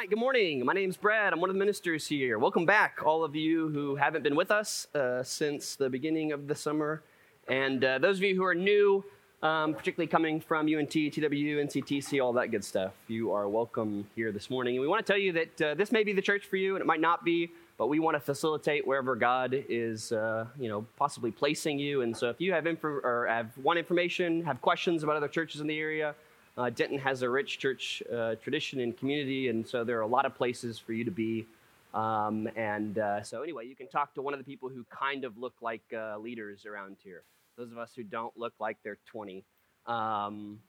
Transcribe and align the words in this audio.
right, 0.00 0.08
good 0.08 0.18
morning. 0.18 0.64
My 0.64 0.72
name's 0.72 0.96
Brad. 0.96 1.34
I'm 1.34 1.42
one 1.42 1.50
of 1.50 1.54
the 1.54 1.58
ministers 1.58 2.06
here. 2.06 2.38
Welcome 2.38 2.64
back, 2.64 3.00
all 3.04 3.22
of 3.22 3.36
you 3.36 3.68
who 3.68 3.96
haven't 3.96 4.22
been 4.22 4.34
with 4.34 4.50
us 4.50 4.86
uh, 4.94 5.22
since 5.22 5.76
the 5.76 5.90
beginning 5.90 6.32
of 6.32 6.48
the 6.48 6.54
summer. 6.54 7.02
And 7.48 7.84
uh, 7.84 7.98
those 7.98 8.16
of 8.16 8.22
you 8.22 8.34
who 8.34 8.42
are 8.42 8.54
new, 8.54 9.04
um, 9.42 9.74
particularly 9.74 10.06
coming 10.06 10.40
from 10.40 10.74
UNT, 10.74 10.90
TW, 10.90 11.20
NCTC, 11.20 12.24
all 12.24 12.32
that 12.32 12.50
good 12.50 12.64
stuff, 12.64 12.94
you 13.08 13.30
are 13.30 13.46
welcome 13.46 14.06
here 14.16 14.32
this 14.32 14.48
morning. 14.48 14.76
And 14.76 14.80
we 14.80 14.88
want 14.88 15.04
to 15.04 15.12
tell 15.12 15.20
you 15.20 15.32
that 15.32 15.60
uh, 15.60 15.74
this 15.74 15.92
may 15.92 16.02
be 16.02 16.14
the 16.14 16.22
church 16.22 16.46
for 16.46 16.56
you, 16.56 16.76
and 16.76 16.80
it 16.80 16.86
might 16.86 17.02
not 17.02 17.22
be, 17.22 17.50
but 17.76 17.88
we 17.88 17.98
want 17.98 18.14
to 18.14 18.20
facilitate 18.20 18.86
wherever 18.86 19.14
God 19.14 19.52
is, 19.68 20.12
uh, 20.12 20.46
you 20.58 20.70
know, 20.70 20.86
possibly 20.96 21.30
placing 21.30 21.78
you. 21.78 22.00
And 22.00 22.16
so 22.16 22.30
if 22.30 22.40
you 22.40 22.54
have, 22.54 22.66
info- 22.66 23.02
or 23.04 23.26
have 23.28 23.50
want 23.58 23.78
information, 23.78 24.44
have 24.46 24.62
questions 24.62 25.02
about 25.02 25.16
other 25.16 25.28
churches 25.28 25.60
in 25.60 25.66
the 25.66 25.78
area, 25.78 26.14
uh, 26.60 26.68
Denton 26.68 26.98
has 26.98 27.22
a 27.22 27.30
rich 27.30 27.58
church 27.58 28.02
uh, 28.12 28.34
tradition 28.34 28.80
and 28.80 28.94
community, 28.94 29.48
and 29.48 29.66
so 29.66 29.82
there 29.82 29.96
are 29.96 30.02
a 30.02 30.06
lot 30.06 30.26
of 30.26 30.34
places 30.34 30.78
for 30.78 30.92
you 30.92 31.04
to 31.04 31.10
be. 31.10 31.46
Um, 31.94 32.50
and 32.54 32.98
uh, 32.98 33.22
so, 33.22 33.42
anyway, 33.42 33.66
you 33.66 33.74
can 33.74 33.88
talk 33.88 34.12
to 34.14 34.22
one 34.22 34.34
of 34.34 34.38
the 34.38 34.44
people 34.44 34.68
who 34.68 34.84
kind 34.90 35.24
of 35.24 35.38
look 35.38 35.54
like 35.62 35.80
uh, 35.96 36.18
leaders 36.18 36.66
around 36.66 36.98
here. 37.02 37.22
Those 37.56 37.72
of 37.72 37.78
us 37.78 37.92
who 37.96 38.02
don't 38.02 38.36
look 38.36 38.52
like 38.60 38.76
they're 38.84 38.98
20. 39.06 39.42
Um, 39.86 40.60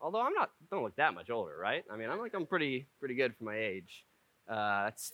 although 0.00 0.20
I'm 0.20 0.34
not, 0.34 0.50
don't 0.68 0.82
look 0.82 0.96
that 0.96 1.14
much 1.14 1.30
older, 1.30 1.56
right? 1.56 1.84
I 1.92 1.96
mean, 1.96 2.10
I'm 2.10 2.18
like 2.18 2.34
I'm 2.34 2.46
pretty 2.46 2.86
pretty 2.98 3.14
good 3.14 3.34
for 3.36 3.44
my 3.44 3.56
age. 3.56 4.04
Uh, 4.48 4.86
it's 4.88 5.12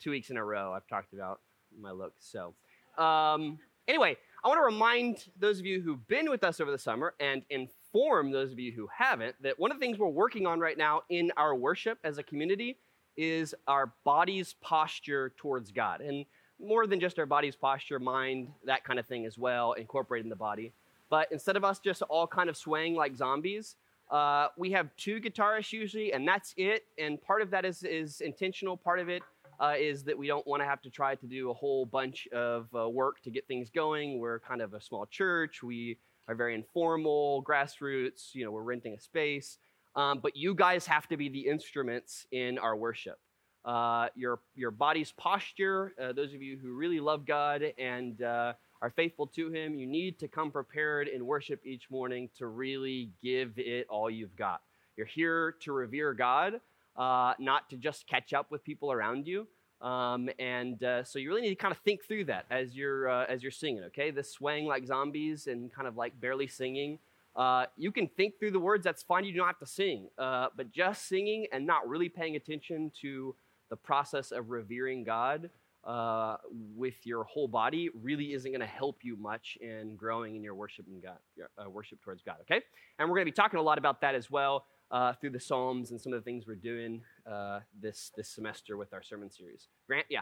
two 0.00 0.12
weeks 0.12 0.30
in 0.30 0.36
a 0.36 0.44
row 0.44 0.72
I've 0.72 0.86
talked 0.86 1.14
about 1.14 1.40
my 1.80 1.90
looks. 1.90 2.24
So, 2.30 2.54
um, 3.02 3.58
anyway, 3.88 4.16
I 4.44 4.48
want 4.48 4.58
to 4.58 4.64
remind 4.64 5.26
those 5.38 5.58
of 5.58 5.66
you 5.66 5.80
who've 5.80 6.06
been 6.06 6.30
with 6.30 6.44
us 6.44 6.60
over 6.60 6.70
the 6.70 6.78
summer 6.78 7.14
and 7.18 7.42
in 7.50 7.68
inform 7.92 8.30
those 8.30 8.52
of 8.52 8.58
you 8.58 8.72
who 8.72 8.88
haven't 8.96 9.34
that 9.42 9.58
one 9.58 9.70
of 9.70 9.78
the 9.78 9.84
things 9.84 9.98
we're 9.98 10.08
working 10.08 10.46
on 10.46 10.60
right 10.60 10.78
now 10.78 11.02
in 11.08 11.30
our 11.36 11.54
worship 11.54 11.98
as 12.04 12.18
a 12.18 12.22
community 12.22 12.76
is 13.16 13.54
our 13.68 13.92
body's 14.04 14.54
posture 14.60 15.32
towards 15.36 15.70
God. 15.70 16.00
And 16.00 16.24
more 16.60 16.86
than 16.86 17.00
just 17.00 17.18
our 17.18 17.26
body's 17.26 17.56
posture, 17.56 17.98
mind, 17.98 18.48
that 18.64 18.84
kind 18.84 18.98
of 18.98 19.06
thing 19.06 19.26
as 19.26 19.36
well, 19.36 19.72
incorporating 19.72 20.30
the 20.30 20.36
body. 20.36 20.72
But 21.10 21.28
instead 21.30 21.56
of 21.56 21.64
us 21.64 21.78
just 21.78 22.02
all 22.02 22.26
kind 22.26 22.48
of 22.48 22.56
swaying 22.56 22.94
like 22.94 23.16
zombies, 23.16 23.76
uh, 24.10 24.48
we 24.56 24.70
have 24.72 24.88
two 24.96 25.20
guitarists 25.20 25.72
usually, 25.72 26.12
and 26.12 26.26
that's 26.26 26.54
it. 26.56 26.84
And 26.98 27.20
part 27.20 27.42
of 27.42 27.50
that 27.50 27.64
is, 27.64 27.82
is 27.82 28.20
intentional. 28.22 28.76
Part 28.76 29.00
of 29.00 29.08
it 29.08 29.22
uh, 29.60 29.74
is 29.78 30.04
that 30.04 30.16
we 30.16 30.26
don't 30.26 30.46
want 30.46 30.62
to 30.62 30.66
have 30.66 30.80
to 30.82 30.90
try 30.90 31.14
to 31.14 31.26
do 31.26 31.50
a 31.50 31.54
whole 31.54 31.84
bunch 31.84 32.26
of 32.28 32.68
uh, 32.74 32.88
work 32.88 33.20
to 33.22 33.30
get 33.30 33.46
things 33.46 33.68
going. 33.68 34.18
We're 34.18 34.40
kind 34.40 34.62
of 34.62 34.72
a 34.72 34.80
small 34.80 35.04
church. 35.06 35.62
We 35.62 35.98
are 36.28 36.34
very 36.34 36.54
informal, 36.54 37.44
grassroots. 37.44 38.34
You 38.34 38.44
know, 38.44 38.50
we're 38.50 38.62
renting 38.62 38.94
a 38.94 39.00
space. 39.00 39.58
Um, 39.94 40.20
but 40.22 40.36
you 40.36 40.54
guys 40.54 40.86
have 40.86 41.06
to 41.08 41.16
be 41.16 41.28
the 41.28 41.40
instruments 41.40 42.26
in 42.32 42.58
our 42.58 42.76
worship. 42.76 43.18
Uh, 43.64 44.08
your, 44.16 44.40
your 44.54 44.70
body's 44.70 45.12
posture, 45.12 45.92
uh, 46.02 46.12
those 46.12 46.34
of 46.34 46.42
you 46.42 46.58
who 46.60 46.72
really 46.72 46.98
love 46.98 47.24
God 47.26 47.62
and 47.78 48.20
uh, 48.22 48.54
are 48.80 48.90
faithful 48.90 49.26
to 49.28 49.50
Him, 49.50 49.74
you 49.74 49.86
need 49.86 50.18
to 50.18 50.28
come 50.28 50.50
prepared 50.50 51.08
in 51.08 51.24
worship 51.24 51.60
each 51.64 51.88
morning 51.90 52.28
to 52.38 52.46
really 52.46 53.10
give 53.22 53.52
it 53.56 53.86
all 53.88 54.10
you've 54.10 54.34
got. 54.34 54.62
You're 54.96 55.06
here 55.06 55.54
to 55.60 55.72
revere 55.72 56.12
God, 56.12 56.60
uh, 56.96 57.34
not 57.38 57.70
to 57.70 57.76
just 57.76 58.08
catch 58.08 58.32
up 58.32 58.50
with 58.50 58.64
people 58.64 58.90
around 58.90 59.26
you. 59.26 59.46
Um, 59.82 60.30
and 60.38 60.82
uh, 60.84 61.02
so 61.02 61.18
you 61.18 61.28
really 61.28 61.42
need 61.42 61.48
to 61.50 61.56
kind 61.56 61.72
of 61.72 61.78
think 61.78 62.04
through 62.04 62.26
that 62.26 62.46
as 62.50 62.74
you're 62.74 63.08
uh, 63.08 63.26
as 63.28 63.42
you're 63.42 63.50
singing. 63.50 63.82
Okay, 63.84 64.10
this 64.10 64.30
swaying 64.32 64.66
like 64.66 64.86
zombies 64.86 65.48
and 65.48 65.72
kind 65.72 65.88
of 65.88 65.96
like 65.96 66.18
barely 66.20 66.46
singing. 66.46 66.98
Uh, 67.34 67.66
you 67.76 67.90
can 67.90 68.06
think 68.08 68.38
through 68.38 68.52
the 68.52 68.60
words. 68.60 68.84
That's 68.84 69.02
fine. 69.02 69.24
You 69.24 69.32
don't 69.32 69.46
have 69.46 69.58
to 69.58 69.66
sing. 69.66 70.08
Uh, 70.18 70.48
but 70.56 70.70
just 70.70 71.08
singing 71.08 71.46
and 71.52 71.66
not 71.66 71.88
really 71.88 72.08
paying 72.08 72.36
attention 72.36 72.92
to 73.00 73.34
the 73.70 73.76
process 73.76 74.32
of 74.32 74.50
revering 74.50 75.02
God 75.02 75.50
uh, 75.84 76.36
with 76.76 76.94
your 77.04 77.24
whole 77.24 77.48
body 77.48 77.90
really 78.02 78.32
isn't 78.32 78.50
going 78.50 78.60
to 78.60 78.66
help 78.66 78.98
you 79.02 79.16
much 79.16 79.58
in 79.60 79.96
growing 79.96 80.36
in 80.36 80.42
your 80.42 80.54
worship 80.54 80.86
and 80.86 81.02
God, 81.02 81.18
uh, 81.58 81.68
worship 81.68 82.00
towards 82.02 82.22
God. 82.22 82.36
Okay, 82.42 82.60
and 82.98 83.08
we're 83.08 83.16
going 83.16 83.26
to 83.26 83.32
be 83.32 83.34
talking 83.34 83.58
a 83.58 83.62
lot 83.62 83.78
about 83.78 84.00
that 84.02 84.14
as 84.14 84.30
well 84.30 84.66
uh, 84.90 85.12
through 85.14 85.30
the 85.30 85.40
Psalms 85.40 85.90
and 85.90 86.00
some 86.00 86.12
of 86.12 86.20
the 86.20 86.24
things 86.24 86.46
we're 86.46 86.54
doing 86.54 87.02
uh, 87.26 87.60
this 87.80 88.12
this 88.16 88.28
semester 88.28 88.76
with 88.76 88.92
our 88.92 89.02
sermon 89.02 89.30
series. 89.30 89.68
Grant, 89.88 90.06
yeah, 90.08 90.20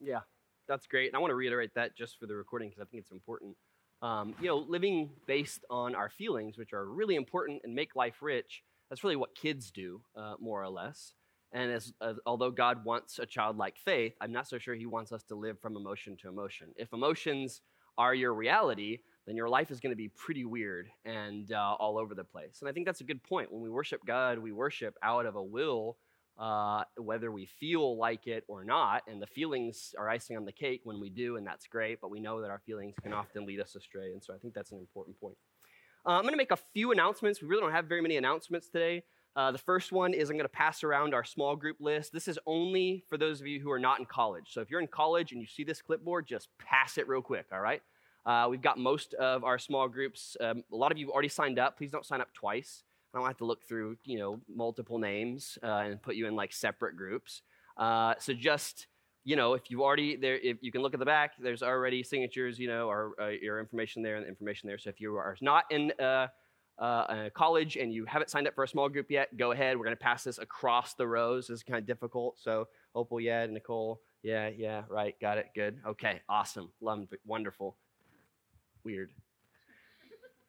yeah, 0.00 0.20
that's 0.68 0.86
great. 0.86 1.06
And 1.08 1.16
I 1.16 1.18
want 1.18 1.30
to 1.30 1.36
reiterate 1.36 1.74
that 1.74 1.96
just 1.96 2.18
for 2.18 2.26
the 2.26 2.34
recording 2.34 2.68
because 2.68 2.82
I 2.82 2.90
think 2.90 3.02
it's 3.02 3.12
important. 3.12 3.56
Um, 4.02 4.34
you 4.40 4.48
know, 4.48 4.56
living 4.56 5.10
based 5.26 5.64
on 5.70 5.94
our 5.94 6.10
feelings, 6.10 6.58
which 6.58 6.72
are 6.72 6.84
really 6.84 7.14
important 7.14 7.62
and 7.62 7.74
make 7.74 7.94
life 7.94 8.16
rich. 8.20 8.64
That's 8.90 9.04
really 9.04 9.16
what 9.16 9.34
kids 9.34 9.70
do, 9.70 10.02
uh, 10.16 10.34
more 10.40 10.60
or 10.62 10.68
less. 10.68 11.14
And 11.52 11.70
as, 11.70 11.92
as, 12.00 12.16
although 12.24 12.50
God 12.50 12.84
wants 12.84 13.18
a 13.18 13.26
childlike 13.26 13.76
faith, 13.76 14.14
I'm 14.20 14.32
not 14.32 14.48
so 14.48 14.58
sure 14.58 14.74
He 14.74 14.86
wants 14.86 15.12
us 15.12 15.22
to 15.24 15.34
live 15.34 15.60
from 15.60 15.76
emotion 15.76 16.16
to 16.22 16.28
emotion. 16.28 16.68
If 16.76 16.92
emotions 16.92 17.60
are 17.98 18.14
your 18.14 18.32
reality, 18.32 19.00
then 19.26 19.36
your 19.36 19.48
life 19.48 19.70
is 19.70 19.78
going 19.78 19.92
to 19.92 19.96
be 19.96 20.08
pretty 20.08 20.44
weird 20.44 20.88
and 21.04 21.52
uh, 21.52 21.76
all 21.78 21.98
over 21.98 22.14
the 22.14 22.24
place. 22.24 22.58
And 22.60 22.68
I 22.68 22.72
think 22.72 22.86
that's 22.86 23.02
a 23.02 23.04
good 23.04 23.22
point. 23.22 23.52
When 23.52 23.62
we 23.62 23.70
worship 23.70 24.00
God, 24.06 24.38
we 24.38 24.52
worship 24.52 24.96
out 25.02 25.26
of 25.26 25.36
a 25.36 25.42
will, 25.42 25.98
uh, 26.38 26.84
whether 26.96 27.30
we 27.30 27.46
feel 27.46 27.96
like 27.98 28.26
it 28.26 28.44
or 28.48 28.64
not. 28.64 29.02
And 29.06 29.20
the 29.20 29.26
feelings 29.26 29.94
are 29.98 30.08
icing 30.08 30.36
on 30.36 30.44
the 30.44 30.52
cake 30.52 30.80
when 30.84 30.98
we 31.00 31.10
do, 31.10 31.36
and 31.36 31.46
that's 31.46 31.66
great. 31.66 32.00
But 32.00 32.10
we 32.10 32.18
know 32.18 32.40
that 32.40 32.50
our 32.50 32.62
feelings 32.64 32.94
can 33.02 33.12
often 33.12 33.44
lead 33.44 33.60
us 33.60 33.76
astray. 33.76 34.12
And 34.12 34.24
so 34.24 34.34
I 34.34 34.38
think 34.38 34.54
that's 34.54 34.72
an 34.72 34.78
important 34.78 35.20
point. 35.20 35.36
Uh, 36.04 36.12
I'm 36.12 36.22
going 36.22 36.32
to 36.32 36.38
make 36.38 36.50
a 36.50 36.58
few 36.72 36.90
announcements. 36.90 37.40
We 37.40 37.48
really 37.48 37.60
don't 37.60 37.72
have 37.72 37.84
very 37.84 38.00
many 38.00 38.16
announcements 38.16 38.68
today. 38.68 39.04
Uh, 39.34 39.50
the 39.50 39.58
first 39.58 39.92
one 39.92 40.12
is 40.12 40.28
I'm 40.28 40.36
going 40.36 40.44
to 40.44 40.48
pass 40.48 40.84
around 40.84 41.14
our 41.14 41.24
small 41.24 41.56
group 41.56 41.78
list. 41.80 42.12
This 42.12 42.28
is 42.28 42.38
only 42.46 43.04
for 43.08 43.16
those 43.16 43.40
of 43.40 43.46
you 43.46 43.60
who 43.60 43.70
are 43.70 43.78
not 43.78 43.98
in 43.98 44.04
college. 44.04 44.52
So 44.52 44.60
if 44.60 44.70
you're 44.70 44.80
in 44.80 44.86
college 44.88 45.32
and 45.32 45.40
you 45.40 45.46
see 45.46 45.64
this 45.64 45.80
clipboard, 45.80 46.26
just 46.26 46.48
pass 46.58 46.98
it 46.98 47.08
real 47.08 47.22
quick, 47.22 47.46
all 47.50 47.60
right? 47.60 47.82
Uh, 48.26 48.46
we've 48.50 48.62
got 48.62 48.78
most 48.78 49.14
of 49.14 49.42
our 49.42 49.58
small 49.58 49.88
groups. 49.88 50.36
Um, 50.40 50.62
a 50.72 50.76
lot 50.76 50.92
of 50.92 50.98
you 50.98 51.06
have 51.06 51.12
already 51.12 51.28
signed 51.28 51.58
up. 51.58 51.78
Please 51.78 51.90
don't 51.90 52.04
sign 52.04 52.20
up 52.20 52.32
twice. 52.34 52.84
I 53.12 53.18
don't 53.18 53.26
have 53.26 53.38
to 53.38 53.44
look 53.44 53.64
through, 53.64 53.96
you 54.04 54.18
know, 54.18 54.40
multiple 54.54 54.98
names 54.98 55.58
uh, 55.62 55.66
and 55.66 56.02
put 56.02 56.14
you 56.14 56.26
in 56.26 56.36
like 56.36 56.52
separate 56.52 56.96
groups. 56.96 57.42
Uh, 57.76 58.14
so 58.18 58.32
just, 58.32 58.86
you 59.24 59.36
know, 59.36 59.54
if 59.54 59.70
you've 59.70 59.80
already 59.80 60.16
there, 60.16 60.38
if 60.38 60.58
you 60.60 60.70
can 60.70 60.82
look 60.82 60.94
at 60.94 61.00
the 61.00 61.06
back, 61.06 61.32
there's 61.38 61.62
already 61.62 62.02
signatures, 62.02 62.58
you 62.58 62.68
know, 62.68 62.88
or 62.88 63.12
uh, 63.20 63.28
your 63.28 63.60
information 63.60 64.02
there 64.02 64.16
and 64.16 64.24
the 64.24 64.28
information 64.28 64.66
there. 64.66 64.78
So 64.78 64.90
if 64.90 65.00
you 65.00 65.14
are 65.16 65.36
not 65.40 65.64
in 65.70 65.92
uh, 66.78 67.30
college 67.34 67.76
and 67.76 67.92
you 67.92 68.04
haven't 68.04 68.30
signed 68.30 68.46
up 68.46 68.54
for 68.54 68.64
a 68.64 68.68
small 68.68 68.88
group 68.88 69.10
yet, 69.10 69.36
go 69.36 69.52
ahead. 69.52 69.76
We're 69.76 69.84
going 69.84 69.96
to 69.96 70.02
pass 70.02 70.24
this 70.24 70.38
across 70.38 70.94
the 70.94 71.06
rows. 71.06 71.48
This 71.48 71.58
is 71.58 71.62
kind 71.62 71.78
of 71.78 71.86
difficult. 71.86 72.38
So 72.38 72.68
Opal, 72.94 73.20
yeah, 73.20 73.46
Nicole, 73.46 74.00
yeah, 74.22 74.48
yeah, 74.48 74.82
right, 74.88 75.14
got 75.20 75.38
it, 75.38 75.46
good. 75.54 75.78
Okay, 75.86 76.20
awesome, 76.28 76.70
love, 76.80 77.06
wonderful 77.24 77.76
weird. 78.84 79.10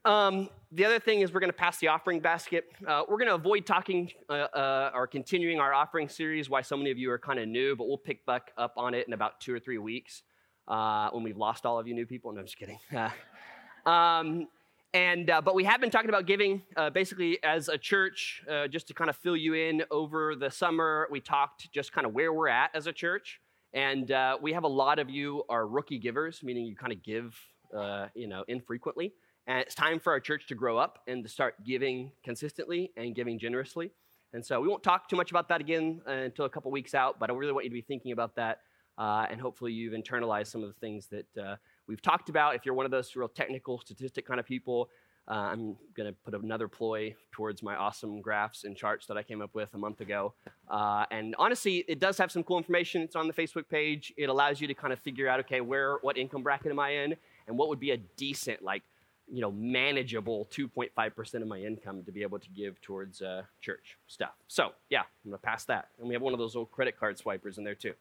Um, 0.05 0.49
the 0.71 0.83
other 0.83 0.99
thing 0.99 1.21
is 1.21 1.33
we're 1.33 1.39
going 1.39 1.49
to 1.49 1.57
pass 1.57 1.77
the 1.77 1.87
offering 1.87 2.19
basket. 2.19 2.65
Uh, 2.85 3.03
we're 3.07 3.17
going 3.17 3.29
to 3.29 3.35
avoid 3.35 3.65
talking 3.65 4.11
uh, 4.29 4.33
uh, 4.33 4.91
or 4.93 5.07
continuing 5.07 5.59
our 5.59 5.73
offering 5.73 6.09
series. 6.09 6.49
Why 6.49 6.61
so 6.61 6.75
many 6.75 6.91
of 6.91 6.97
you 6.97 7.09
are 7.11 7.19
kind 7.19 7.39
of 7.39 7.47
new, 7.47 7.75
but 7.75 7.87
we'll 7.87 7.97
pick 7.97 8.25
back 8.25 8.51
up 8.57 8.73
on 8.75 8.93
it 8.93 9.07
in 9.07 9.13
about 9.13 9.39
two 9.39 9.53
or 9.53 9.59
three 9.59 9.77
weeks 9.77 10.23
uh, 10.67 11.09
when 11.11 11.23
we've 11.23 11.37
lost 11.37 11.65
all 11.65 11.79
of 11.79 11.87
you 11.87 11.93
new 11.93 12.05
people. 12.05 12.33
No, 12.33 12.41
I'm 12.41 12.45
just 12.45 12.57
kidding. 12.57 12.79
um, 13.85 14.47
and 14.93 15.29
uh, 15.29 15.41
but 15.41 15.55
we 15.55 15.63
have 15.63 15.81
been 15.81 15.89
talking 15.89 16.09
about 16.09 16.25
giving 16.25 16.61
uh, 16.75 16.89
basically 16.89 17.41
as 17.43 17.69
a 17.69 17.77
church, 17.77 18.43
just 18.69 18.87
to 18.87 18.93
kind 18.93 19.09
of 19.09 19.15
fill 19.15 19.37
you 19.37 19.53
in 19.53 19.83
over 19.89 20.35
the 20.35 20.49
summer. 20.49 21.07
We 21.11 21.19
talked 21.19 21.71
just 21.71 21.91
kind 21.91 22.05
of 22.05 22.13
where 22.13 22.31
we're 22.31 22.49
at 22.49 22.71
as 22.75 22.87
a 22.87 22.93
church, 22.93 23.39
and 23.73 24.11
we 24.41 24.53
have 24.53 24.63
a 24.63 24.67
lot 24.67 24.99
of 24.99 25.09
you 25.09 25.43
are 25.49 25.67
rookie 25.67 25.99
givers, 25.99 26.43
meaning 26.43 26.65
you 26.65 26.75
kind 26.75 26.93
of 26.93 27.01
give 27.03 27.37
uh, 27.73 28.07
you 28.13 28.27
know, 28.27 28.43
infrequently. 28.47 29.13
And 29.47 29.59
it's 29.59 29.75
time 29.75 29.99
for 29.99 30.13
our 30.13 30.19
church 30.19 30.47
to 30.47 30.55
grow 30.55 30.77
up 30.77 30.99
and 31.07 31.23
to 31.23 31.29
start 31.29 31.63
giving 31.65 32.11
consistently 32.23 32.91
and 32.95 33.13
giving 33.15 33.39
generously. 33.39 33.91
And 34.31 34.45
so 34.45 34.61
we 34.61 34.67
won't 34.67 34.83
talk 34.83 35.09
too 35.09 35.15
much 35.15 35.31
about 35.31 35.49
that 35.49 35.59
again 35.59 36.01
uh, 36.07 36.11
until 36.11 36.45
a 36.45 36.49
couple 36.49 36.71
weeks 36.71 36.93
out, 36.93 37.19
but 37.19 37.29
I 37.29 37.33
really 37.33 37.51
want 37.51 37.65
you 37.65 37.69
to 37.69 37.73
be 37.73 37.81
thinking 37.81 38.11
about 38.11 38.35
that. 38.35 38.59
Uh, 38.97 39.25
and 39.29 39.41
hopefully 39.41 39.73
you've 39.73 39.93
internalized 39.93 40.47
some 40.47 40.63
of 40.63 40.69
the 40.69 40.79
things 40.79 41.07
that 41.07 41.25
uh, 41.37 41.55
we've 41.87 42.01
talked 42.01 42.29
about. 42.29 42.55
If 42.55 42.65
you're 42.65 42.75
one 42.75 42.85
of 42.85 42.91
those 42.91 43.15
real 43.15 43.27
technical, 43.27 43.79
statistic 43.79 44.25
kind 44.25 44.39
of 44.39 44.45
people, 44.45 44.89
uh, 45.27 45.35
I'm 45.35 45.77
going 45.95 46.11
to 46.11 46.15
put 46.25 46.33
another 46.33 46.67
ploy 46.67 47.15
towards 47.31 47.63
my 47.63 47.75
awesome 47.75 48.19
graphs 48.19 48.65
and 48.65 48.75
charts 48.75 49.07
that 49.07 49.15
I 49.15 49.23
came 49.23 49.41
up 49.41 49.55
with 49.55 49.73
a 49.73 49.77
month 49.77 50.01
ago. 50.01 50.33
Uh, 50.69 51.05
and 51.11 51.33
honestly, 51.39 51.85
it 51.87 51.99
does 51.99 52.17
have 52.17 52.29
some 52.29 52.43
cool 52.43 52.57
information. 52.57 53.01
It's 53.01 53.15
on 53.15 53.27
the 53.27 53.33
Facebook 53.33 53.69
page. 53.69 54.13
It 54.17 54.27
allows 54.27 54.59
you 54.59 54.67
to 54.67 54.73
kind 54.73 54.91
of 54.91 54.99
figure 54.99 55.29
out, 55.29 55.39
okay, 55.41 55.61
where, 55.61 55.97
what 56.01 56.17
income 56.17 56.43
bracket 56.43 56.71
am 56.71 56.79
I 56.79 56.89
in? 56.89 57.15
and 57.47 57.57
what 57.57 57.69
would 57.69 57.79
be 57.79 57.91
a 57.91 57.97
decent, 57.97 58.61
like, 58.61 58.83
you 59.31 59.41
know, 59.41 59.51
manageable 59.51 60.47
2.5% 60.51 61.41
of 61.41 61.47
my 61.47 61.59
income 61.59 62.03
to 62.03 62.11
be 62.11 62.21
able 62.21 62.39
to 62.39 62.49
give 62.49 62.79
towards 62.81 63.21
uh, 63.21 63.43
church 63.61 63.97
stuff. 64.07 64.33
So, 64.47 64.71
yeah, 64.89 65.01
I'm 65.01 65.31
going 65.31 65.39
to 65.39 65.45
pass 65.45 65.65
that. 65.65 65.89
And 65.99 66.07
we 66.07 66.13
have 66.13 66.21
one 66.21 66.33
of 66.33 66.39
those 66.39 66.55
old 66.55 66.71
credit 66.71 66.99
card 66.99 67.17
swipers 67.17 67.57
in 67.57 67.63
there, 67.63 67.75
too. 67.75 67.93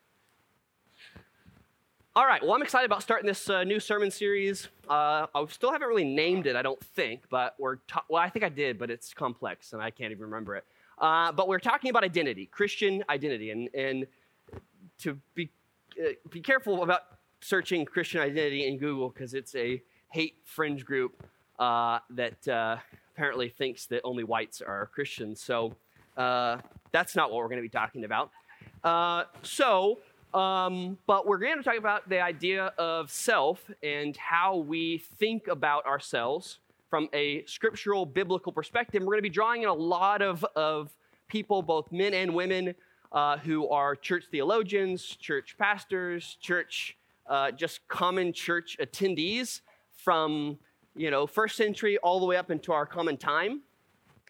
All 2.15 2.27
right, 2.27 2.43
well, 2.43 2.53
I'm 2.53 2.61
excited 2.61 2.85
about 2.85 3.03
starting 3.03 3.27
this 3.27 3.49
uh, 3.49 3.65
new 3.65 3.81
sermon 3.81 4.11
series. 4.11 4.69
Uh, 4.87 5.27
I 5.35 5.47
still 5.49 5.73
haven't 5.73 5.89
really 5.89 6.05
named 6.05 6.47
it, 6.47 6.57
I 6.57 6.61
don't 6.61 6.79
think, 6.79 7.23
but 7.31 7.55
we're, 7.59 7.77
ta- 7.89 8.05
well, 8.11 8.23
I 8.23 8.29
think 8.29 8.45
I 8.45 8.51
did, 8.51 8.79
but 8.79 8.91
it's 8.91 9.15
complex 9.15 9.73
and 9.73 9.81
I 9.81 9.89
can't 9.89 10.11
even 10.11 10.25
remember 10.25 10.57
it. 10.57 10.67
Uh, 10.99 11.33
but 11.33 11.49
we're 11.49 11.59
talking 11.59 11.89
about 11.89 12.05
identity, 12.05 12.45
Christian 12.45 13.03
identity. 13.09 13.51
And, 13.51 13.71
and 13.75 14.07
to 14.99 15.19
be, 15.35 15.49
uh, 15.99 16.11
be 16.29 16.43
careful 16.43 16.83
about 16.83 17.01
searching 17.41 17.87
Christian 17.87 18.21
identity 18.21 18.67
in 18.67 18.77
Google 18.77 19.09
because 19.09 19.33
it's 19.33 19.55
a 19.55 19.83
hate 20.11 20.35
fringe 20.45 20.85
group 20.85 21.27
uh, 21.59 22.01
that 22.11 22.47
uh, 22.47 22.77
apparently 23.15 23.49
thinks 23.49 23.87
that 23.87 24.03
only 24.05 24.23
whites 24.23 24.61
are 24.61 24.91
Christians. 24.93 25.41
So 25.41 25.75
that's 26.15 27.17
not 27.17 27.31
what 27.31 27.39
we're 27.39 27.49
going 27.49 27.57
to 27.57 27.63
be 27.63 27.71
talking 27.71 28.05
about. 28.05 28.31
So, 29.43 30.01
um, 30.35 30.99
but 31.07 31.27
we're 31.27 31.39
going 31.39 31.59
to 31.59 31.63
talk 31.63 31.77
about 31.77 32.09
the 32.09 32.21
idea 32.21 32.73
of 32.79 33.11
self 33.11 33.71
and 33.83 34.17
how 34.17 34.57
we 34.57 34.99
think 35.19 35.49
about 35.49 35.85
ourselves 35.85 36.59
from 36.89 37.09
a 37.13 37.45
scriptural 37.47 38.07
biblical 38.07 38.53
perspective. 38.53 39.03
We're 39.03 39.15
going 39.15 39.19
to 39.19 39.23
be 39.23 39.31
drawing 39.31 39.63
in 39.63 39.69
a 39.69 39.75
lot 39.75 40.23
of, 40.23 40.45
of 40.57 40.95
people, 41.29 41.63
both 41.63 41.91
men 41.93 42.15
and 42.15 42.35
women, 42.35 42.75
uh, 43.13 43.39
who 43.39 43.69
are 43.69 43.95
church 43.95 44.25
theologians, 44.31 45.05
church 45.05 45.57
pastors, 45.59 46.39
church, 46.41 46.97
uh, 47.27 47.51
just 47.51 47.87
common 47.89 48.33
church 48.33 48.77
attendees 48.81 49.61
from 49.97 50.59
you 50.95 51.11
know 51.11 51.27
first 51.27 51.57
century 51.57 51.99
all 51.99 52.21
the 52.21 52.27
way 52.27 52.37
up 52.37 52.51
into 52.51 52.73
our 52.73 52.87
common 52.87 53.17
time. 53.17 53.61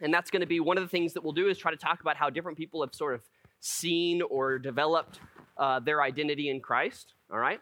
And 0.00 0.12
that's 0.12 0.30
going 0.30 0.40
to 0.40 0.46
be 0.46 0.58
one 0.58 0.78
of 0.78 0.82
the 0.82 0.88
things 0.88 1.12
that 1.12 1.22
we'll 1.22 1.32
do 1.32 1.48
is 1.48 1.58
try 1.58 1.70
to 1.70 1.76
talk 1.76 2.00
about 2.00 2.16
how 2.16 2.28
different 2.28 2.58
people 2.58 2.80
have 2.82 2.92
sort 2.92 3.14
of 3.14 3.22
seen 3.60 4.20
or 4.22 4.58
developed 4.58 5.20
uh, 5.56 5.80
their 5.80 6.02
identity 6.02 6.48
in 6.48 6.60
Christ. 6.60 7.14
All 7.30 7.38
right, 7.38 7.60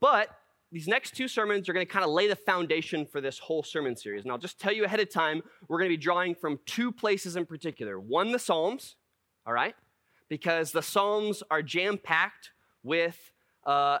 but 0.00 0.28
these 0.72 0.88
next 0.88 1.16
two 1.16 1.28
sermons 1.28 1.68
are 1.68 1.72
going 1.72 1.86
to 1.86 1.92
kind 1.92 2.04
of 2.04 2.10
lay 2.10 2.26
the 2.26 2.36
foundation 2.36 3.06
for 3.06 3.20
this 3.20 3.38
whole 3.38 3.62
sermon 3.62 3.96
series. 3.96 4.24
And 4.24 4.32
I'll 4.32 4.38
just 4.38 4.58
tell 4.58 4.72
you 4.72 4.84
ahead 4.84 5.00
of 5.00 5.10
time, 5.10 5.42
we're 5.68 5.78
going 5.78 5.90
to 5.90 5.96
be 5.96 6.02
drawing 6.02 6.34
from 6.34 6.58
two 6.66 6.90
places 6.90 7.36
in 7.36 7.46
particular. 7.46 8.00
One, 8.00 8.32
the 8.32 8.38
Psalms, 8.38 8.96
all 9.46 9.52
right? 9.52 9.74
because 10.28 10.72
the 10.72 10.82
Psalms 10.82 11.42
are 11.50 11.62
jam 11.62 11.98
packed 11.98 12.50
with 12.82 13.32
uh, 13.64 13.98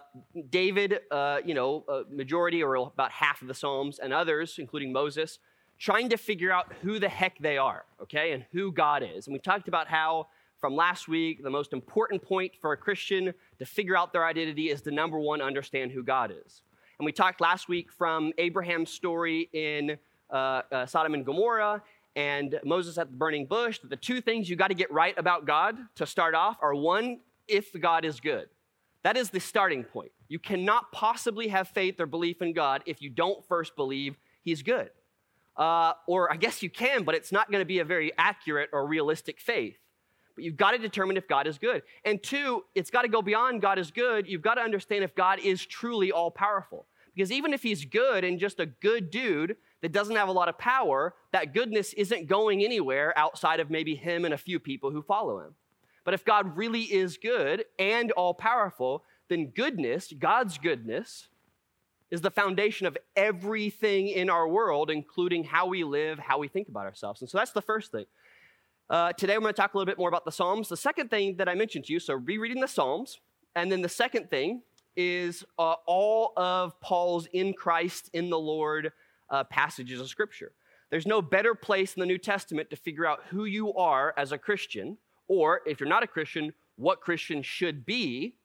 David, 0.48 1.00
uh, 1.10 1.38
you 1.44 1.54
know, 1.54 1.84
a 1.88 2.02
majority 2.12 2.62
or 2.62 2.76
about 2.76 3.10
half 3.10 3.42
of 3.42 3.48
the 3.48 3.54
Psalms, 3.54 3.98
and 3.98 4.12
others, 4.12 4.56
including 4.58 4.92
Moses, 4.92 5.38
trying 5.78 6.08
to 6.10 6.16
figure 6.16 6.52
out 6.52 6.72
who 6.82 6.98
the 6.98 7.08
heck 7.08 7.38
they 7.38 7.58
are, 7.58 7.84
okay, 8.00 8.32
and 8.32 8.44
who 8.52 8.72
God 8.72 9.02
is. 9.02 9.26
And 9.26 9.34
we 9.34 9.40
talked 9.40 9.68
about 9.68 9.88
how 9.88 10.28
from 10.58 10.74
last 10.74 11.08
week, 11.08 11.42
the 11.42 11.50
most 11.50 11.72
important 11.72 12.22
point 12.22 12.52
for 12.60 12.72
a 12.72 12.76
Christian 12.76 13.34
to 13.58 13.66
figure 13.66 13.96
out 13.96 14.12
their 14.12 14.24
identity 14.24 14.70
is 14.70 14.82
to 14.82 14.90
number 14.90 15.18
one, 15.18 15.42
understand 15.42 15.92
who 15.92 16.02
God 16.02 16.32
is. 16.32 16.62
And 16.98 17.04
we 17.04 17.12
talked 17.12 17.40
last 17.40 17.68
week 17.68 17.92
from 17.92 18.32
Abraham's 18.38 18.90
story 18.90 19.50
in 19.52 19.98
uh, 20.30 20.62
uh, 20.72 20.86
Sodom 20.86 21.14
and 21.14 21.24
Gomorrah 21.26 21.82
and 22.16 22.58
Moses 22.64 22.96
at 22.96 23.10
the 23.10 23.16
burning 23.16 23.44
bush 23.44 23.78
that 23.80 23.90
the 23.90 23.96
two 23.96 24.20
things 24.22 24.48
you 24.48 24.56
got 24.56 24.68
to 24.68 24.74
get 24.74 24.90
right 24.90 25.16
about 25.18 25.46
God 25.46 25.76
to 25.96 26.06
start 26.06 26.34
off 26.34 26.56
are 26.62 26.74
one, 26.74 27.20
if 27.46 27.78
God 27.78 28.04
is 28.04 28.18
good. 28.18 28.48
That 29.02 29.16
is 29.16 29.30
the 29.30 29.38
starting 29.38 29.84
point. 29.84 30.10
You 30.28 30.38
cannot 30.38 30.90
possibly 30.90 31.48
have 31.48 31.68
faith 31.68 32.00
or 32.00 32.06
belief 32.06 32.42
in 32.42 32.54
God 32.54 32.82
if 32.86 33.02
you 33.02 33.10
don't 33.10 33.46
first 33.46 33.76
believe 33.76 34.16
He's 34.42 34.62
good. 34.62 34.90
Uh, 35.56 35.92
or 36.06 36.32
I 36.32 36.36
guess 36.36 36.62
you 36.62 36.70
can, 36.70 37.04
but 37.04 37.14
it's 37.14 37.30
not 37.30 37.50
going 37.50 37.60
to 37.60 37.66
be 37.66 37.78
a 37.78 37.84
very 37.84 38.12
accurate 38.18 38.70
or 38.72 38.86
realistic 38.86 39.38
faith. 39.38 39.76
But 40.36 40.44
you've 40.44 40.56
got 40.56 40.72
to 40.72 40.78
determine 40.78 41.16
if 41.16 41.26
God 41.26 41.48
is 41.48 41.58
good. 41.58 41.82
And 42.04 42.22
two, 42.22 42.64
it's 42.74 42.90
got 42.90 43.02
to 43.02 43.08
go 43.08 43.22
beyond 43.22 43.62
God 43.62 43.78
is 43.78 43.90
good. 43.90 44.28
You've 44.28 44.42
got 44.42 44.54
to 44.54 44.60
understand 44.60 45.02
if 45.02 45.14
God 45.14 45.40
is 45.40 45.66
truly 45.66 46.12
all 46.12 46.30
powerful. 46.30 46.86
Because 47.14 47.32
even 47.32 47.52
if 47.54 47.62
He's 47.62 47.84
good 47.84 48.22
and 48.22 48.38
just 48.38 48.60
a 48.60 48.66
good 48.66 49.10
dude, 49.10 49.56
that 49.82 49.92
doesn't 49.92 50.16
have 50.16 50.28
a 50.28 50.32
lot 50.32 50.48
of 50.48 50.58
power, 50.58 51.14
that 51.32 51.54
goodness 51.54 51.92
isn't 51.92 52.26
going 52.26 52.64
anywhere 52.64 53.16
outside 53.16 53.60
of 53.60 53.70
maybe 53.70 53.94
him 53.94 54.24
and 54.24 54.34
a 54.34 54.38
few 54.38 54.58
people 54.58 54.90
who 54.90 55.02
follow 55.02 55.38
him. 55.40 55.54
But 56.04 56.14
if 56.14 56.24
God 56.24 56.56
really 56.56 56.82
is 56.82 57.18
good 57.18 57.64
and 57.78 58.10
all 58.12 58.34
powerful, 58.34 59.04
then 59.28 59.46
goodness, 59.54 60.12
God's 60.18 60.58
goodness, 60.58 61.28
is 62.10 62.20
the 62.20 62.30
foundation 62.30 62.86
of 62.86 62.96
everything 63.16 64.08
in 64.08 64.30
our 64.30 64.46
world, 64.46 64.90
including 64.90 65.44
how 65.44 65.66
we 65.66 65.82
live, 65.82 66.18
how 66.18 66.38
we 66.38 66.48
think 66.48 66.68
about 66.68 66.86
ourselves. 66.86 67.20
And 67.20 67.28
so 67.28 67.38
that's 67.38 67.50
the 67.50 67.62
first 67.62 67.90
thing. 67.90 68.06
Uh, 68.88 69.12
today, 69.14 69.36
we're 69.36 69.40
going 69.42 69.52
to 69.52 69.60
talk 69.60 69.74
a 69.74 69.76
little 69.76 69.90
bit 69.90 69.98
more 69.98 70.08
about 70.08 70.24
the 70.24 70.30
Psalms. 70.30 70.68
The 70.68 70.76
second 70.76 71.10
thing 71.10 71.36
that 71.38 71.48
I 71.48 71.56
mentioned 71.56 71.86
to 71.86 71.92
you, 71.92 71.98
so 71.98 72.14
rereading 72.14 72.60
the 72.60 72.68
Psalms. 72.68 73.18
And 73.56 73.72
then 73.72 73.82
the 73.82 73.88
second 73.88 74.30
thing 74.30 74.62
is 74.96 75.44
uh, 75.58 75.74
all 75.86 76.32
of 76.36 76.80
Paul's 76.80 77.26
in 77.32 77.52
Christ, 77.52 78.10
in 78.12 78.30
the 78.30 78.38
Lord 78.38 78.92
uh, 79.28 79.42
passages 79.44 80.00
of 80.00 80.08
Scripture. 80.08 80.52
There's 80.90 81.06
no 81.06 81.20
better 81.20 81.52
place 81.56 81.94
in 81.94 82.00
the 82.00 82.06
New 82.06 82.18
Testament 82.18 82.70
to 82.70 82.76
figure 82.76 83.06
out 83.06 83.24
who 83.30 83.44
you 83.44 83.74
are 83.74 84.14
as 84.16 84.30
a 84.30 84.38
Christian, 84.38 84.98
or 85.26 85.62
if 85.66 85.80
you're 85.80 85.88
not 85.88 86.04
a 86.04 86.06
Christian, 86.06 86.52
what 86.76 87.00
Christian 87.00 87.42
should 87.42 87.84
be, 87.84 88.36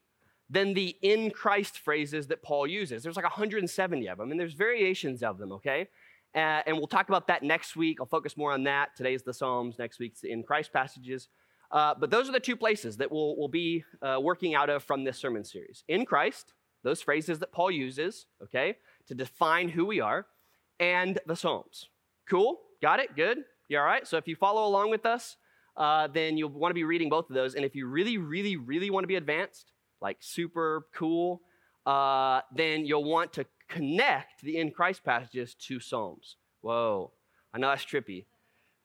than 0.49 0.73
the 0.73 0.97
in 1.03 1.29
Christ 1.29 1.77
phrases 1.77 2.27
that 2.27 2.41
Paul 2.41 2.65
uses. 2.65 3.03
There's 3.03 3.15
like 3.15 3.25
170 3.25 4.07
of 4.07 4.17
them, 4.17 4.31
and 4.31 4.39
there's 4.39 4.53
variations 4.53 5.21
of 5.21 5.37
them, 5.37 5.51
okay? 5.51 5.87
Uh, 6.33 6.61
and 6.65 6.77
we'll 6.77 6.87
talk 6.87 7.09
about 7.09 7.27
that 7.27 7.43
next 7.43 7.75
week. 7.75 7.97
I'll 7.99 8.05
focus 8.05 8.37
more 8.37 8.51
on 8.51 8.63
that. 8.63 8.95
Today's 8.95 9.23
the 9.23 9.33
Psalms, 9.33 9.77
next 9.77 9.99
week's 9.99 10.23
in 10.23 10.43
Christ 10.43 10.71
passages. 10.71 11.27
Uh, 11.71 11.93
but 11.97 12.09
those 12.09 12.27
are 12.27 12.31
the 12.31 12.39
two 12.39 12.55
places 12.55 12.97
that 12.97 13.11
we'll, 13.11 13.35
we'll 13.37 13.47
be 13.47 13.83
uh, 14.01 14.17
working 14.21 14.55
out 14.55 14.69
of 14.69 14.83
from 14.83 15.03
this 15.03 15.17
sermon 15.17 15.43
series. 15.43 15.83
In 15.87 16.05
Christ, 16.05 16.53
those 16.83 17.01
phrases 17.01 17.39
that 17.39 17.51
Paul 17.51 17.71
uses, 17.71 18.27
okay, 18.43 18.77
to 19.07 19.15
define 19.15 19.69
who 19.69 19.85
we 19.85 19.99
are, 19.99 20.25
and 20.79 21.19
the 21.25 21.35
Psalms. 21.35 21.89
Cool? 22.29 22.59
Got 22.81 22.99
it? 22.99 23.15
Good? 23.15 23.39
You 23.67 23.79
all 23.79 23.85
right? 23.85 24.07
So 24.07 24.17
if 24.17 24.27
you 24.27 24.35
follow 24.35 24.67
along 24.67 24.89
with 24.89 25.05
us, 25.05 25.37
uh, 25.77 26.07
then 26.07 26.37
you'll 26.37 26.49
want 26.49 26.71
to 26.71 26.75
be 26.75 26.83
reading 26.83 27.09
both 27.09 27.29
of 27.29 27.35
those. 27.35 27.55
And 27.55 27.63
if 27.63 27.75
you 27.75 27.87
really, 27.87 28.17
really, 28.17 28.57
really 28.57 28.89
want 28.89 29.03
to 29.03 29.07
be 29.07 29.15
advanced, 29.15 29.71
like 30.01 30.17
super 30.19 30.87
cool, 30.93 31.41
uh, 31.85 32.41
then 32.53 32.85
you'll 32.85 33.03
want 33.03 33.33
to 33.33 33.45
connect 33.71 34.41
the 34.41 34.57
in 34.57 34.71
Christ 34.71 35.03
passages 35.03 35.55
to 35.55 35.79
Psalms. 35.79 36.35
Whoa, 36.61 37.11
I 37.53 37.57
know 37.57 37.69
that's 37.69 37.85
trippy. 37.85 38.25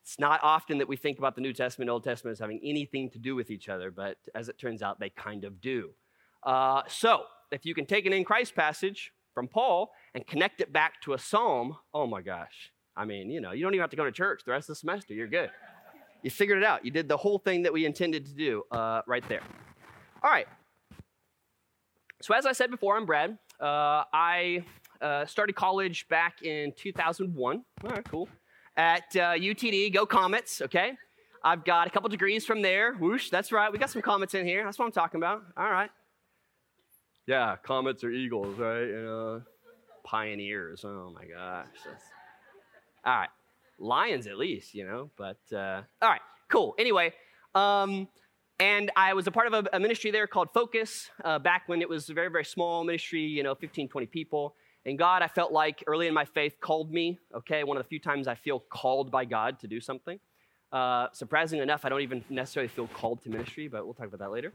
It's 0.01 0.19
not 0.19 0.39
often 0.41 0.77
that 0.77 0.87
we 0.87 0.95
think 0.95 1.17
about 1.19 1.35
the 1.35 1.41
New 1.41 1.51
Testament 1.51 1.89
and 1.89 1.93
Old 1.93 2.03
Testament 2.03 2.31
as 2.31 2.39
having 2.39 2.61
anything 2.63 3.09
to 3.09 3.19
do 3.19 3.35
with 3.35 3.51
each 3.51 3.67
other, 3.67 3.91
but 3.91 4.17
as 4.33 4.47
it 4.47 4.57
turns 4.57 4.81
out, 4.81 4.99
they 4.99 5.09
kind 5.09 5.43
of 5.43 5.59
do. 5.59 5.91
Uh, 6.43 6.81
so, 6.87 7.23
if 7.51 7.65
you 7.65 7.75
can 7.75 7.85
take 7.85 8.05
an 8.05 8.13
in 8.13 8.23
Christ 8.23 8.55
passage 8.55 9.11
from 9.33 9.47
Paul 9.47 9.91
and 10.13 10.25
connect 10.25 10.61
it 10.61 10.71
back 10.71 11.01
to 11.01 11.13
a 11.13 11.19
psalm, 11.19 11.75
oh 11.93 12.07
my 12.07 12.21
gosh. 12.21 12.71
I 12.95 13.05
mean, 13.05 13.29
you 13.29 13.41
know, 13.41 13.51
you 13.51 13.63
don't 13.63 13.73
even 13.73 13.83
have 13.83 13.89
to 13.91 13.97
go 13.97 14.05
to 14.05 14.11
church 14.11 14.43
the 14.45 14.51
rest 14.51 14.69
of 14.69 14.75
the 14.75 14.79
semester. 14.79 15.13
You're 15.13 15.27
good. 15.27 15.51
You 16.23 16.31
figured 16.31 16.57
it 16.57 16.63
out. 16.63 16.83
You 16.85 16.91
did 16.91 17.07
the 17.07 17.17
whole 17.17 17.37
thing 17.37 17.63
that 17.63 17.73
we 17.73 17.85
intended 17.85 18.25
to 18.25 18.33
do 18.33 18.63
uh, 18.71 19.01
right 19.07 19.27
there. 19.27 19.43
All 20.23 20.31
right. 20.31 20.47
So, 22.21 22.33
as 22.33 22.45
I 22.45 22.53
said 22.53 22.71
before, 22.71 22.97
I'm 22.97 23.05
Brad. 23.05 23.37
Uh, 23.59 24.03
I 24.13 24.63
uh, 25.01 25.25
started 25.25 25.55
college 25.55 26.07
back 26.07 26.41
in 26.43 26.73
2001. 26.77 27.63
All 27.83 27.89
right, 27.89 28.05
cool. 28.09 28.29
At 28.75 29.15
uh, 29.15 29.33
UTD, 29.33 29.93
go 29.93 30.05
Comets, 30.05 30.61
okay? 30.61 30.93
I've 31.43 31.63
got 31.65 31.87
a 31.87 31.89
couple 31.89 32.09
degrees 32.09 32.45
from 32.45 32.61
there. 32.61 32.93
Whoosh, 32.93 33.29
that's 33.29 33.51
right. 33.51 33.71
We 33.71 33.77
got 33.77 33.89
some 33.89 34.01
Comets 34.01 34.35
in 34.35 34.45
here. 34.45 34.63
That's 34.63 34.77
what 34.77 34.85
I'm 34.85 34.91
talking 34.91 35.19
about. 35.19 35.43
All 35.57 35.69
right 35.69 35.89
yeah, 37.27 37.57
comets 37.61 38.03
or 38.03 38.09
eagles, 38.09 38.57
right? 38.57 38.87
You 38.87 39.01
know, 39.03 39.41
pioneers. 40.03 40.83
Oh 40.83 41.11
my 41.13 41.25
gosh. 41.25 41.67
That's... 41.85 42.03
All 43.05 43.17
right, 43.19 43.29
lions 43.77 44.27
at 44.27 44.37
least, 44.37 44.73
you 44.73 44.85
know. 44.85 45.11
But 45.17 45.39
uh, 45.53 45.81
all 46.01 46.09
right, 46.09 46.21
cool. 46.49 46.73
Anyway, 46.79 47.13
um, 47.53 48.07
and 48.59 48.91
I 48.95 49.13
was 49.13 49.27
a 49.27 49.31
part 49.31 49.47
of 49.47 49.53
a, 49.53 49.69
a 49.73 49.79
ministry 49.79 50.11
there 50.11 50.27
called 50.27 50.49
Focus 50.53 51.09
uh, 51.23 51.39
back 51.39 51.63
when 51.67 51.81
it 51.81 51.89
was 51.89 52.09
a 52.09 52.13
very 52.13 52.29
very 52.29 52.45
small 52.45 52.83
ministry, 52.83 53.21
you 53.21 53.43
know, 53.43 53.55
15 53.55 53.87
20 53.87 54.07
people. 54.07 54.55
And 54.85 54.97
God, 54.97 55.21
I 55.21 55.27
felt 55.27 55.51
like 55.51 55.83
early 55.85 56.07
in 56.07 56.13
my 56.13 56.23
faith 56.23 56.55
called 56.61 56.91
me. 56.91 57.19
Okay, 57.35 57.63
one 57.63 57.77
of 57.77 57.83
the 57.83 57.87
few 57.89 57.99
times 57.99 58.27
I 58.27 58.35
feel 58.35 58.59
called 58.59 59.11
by 59.11 59.25
God 59.25 59.59
to 59.59 59.67
do 59.67 59.81
something. 59.81 60.19
Uh, 60.71 61.07
surprisingly 61.11 61.63
enough, 61.63 61.85
I 61.85 61.89
don't 61.89 62.01
even 62.01 62.23
necessarily 62.29 62.67
feel 62.69 62.87
called 62.87 63.21
to 63.23 63.29
ministry, 63.29 63.67
but 63.67 63.85
we'll 63.85 63.93
talk 63.93 64.07
about 64.07 64.19
that 64.19 64.31
later. 64.31 64.53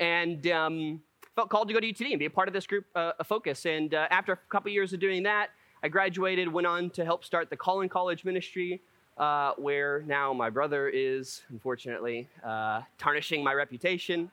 And 0.00 0.46
um, 0.48 1.00
felt 1.34 1.50
called 1.50 1.68
to 1.68 1.74
go 1.74 1.80
to 1.80 1.86
UTD 1.86 2.10
and 2.10 2.18
be 2.18 2.26
a 2.26 2.30
part 2.30 2.48
of 2.48 2.54
this 2.54 2.66
group 2.66 2.86
uh, 2.94 3.12
focus. 3.24 3.66
And 3.66 3.94
uh, 3.94 4.08
after 4.10 4.32
a 4.32 4.38
couple 4.50 4.70
years 4.70 4.92
of 4.92 5.00
doing 5.00 5.22
that, 5.24 5.50
I 5.82 5.88
graduated, 5.88 6.52
went 6.52 6.66
on 6.66 6.90
to 6.90 7.04
help 7.04 7.24
start 7.24 7.50
the 7.50 7.56
Collin 7.56 7.88
College 7.88 8.24
Ministry, 8.24 8.80
uh, 9.18 9.52
where 9.56 10.02
now 10.06 10.32
my 10.32 10.50
brother 10.50 10.88
is, 10.88 11.42
unfortunately, 11.50 12.28
uh, 12.44 12.82
tarnishing 12.98 13.42
my 13.42 13.52
reputation. 13.52 14.30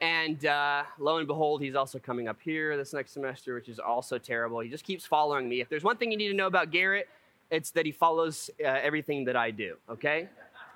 And 0.00 0.44
uh, 0.46 0.84
lo 0.98 1.16
and 1.16 1.26
behold, 1.26 1.60
he's 1.60 1.74
also 1.74 1.98
coming 1.98 2.28
up 2.28 2.38
here 2.40 2.76
this 2.76 2.92
next 2.92 3.12
semester, 3.12 3.54
which 3.54 3.68
is 3.68 3.80
also 3.80 4.16
terrible. 4.18 4.60
He 4.60 4.68
just 4.68 4.84
keeps 4.84 5.04
following 5.04 5.48
me. 5.48 5.60
If 5.60 5.68
there's 5.68 5.82
one 5.82 5.96
thing 5.96 6.12
you 6.12 6.18
need 6.18 6.28
to 6.28 6.34
know 6.34 6.46
about 6.46 6.70
Garrett, 6.70 7.08
it's 7.50 7.70
that 7.72 7.84
he 7.84 7.92
follows 7.92 8.50
uh, 8.60 8.66
everything 8.68 9.24
that 9.24 9.34
I 9.34 9.50
do, 9.50 9.76
okay? 9.90 10.28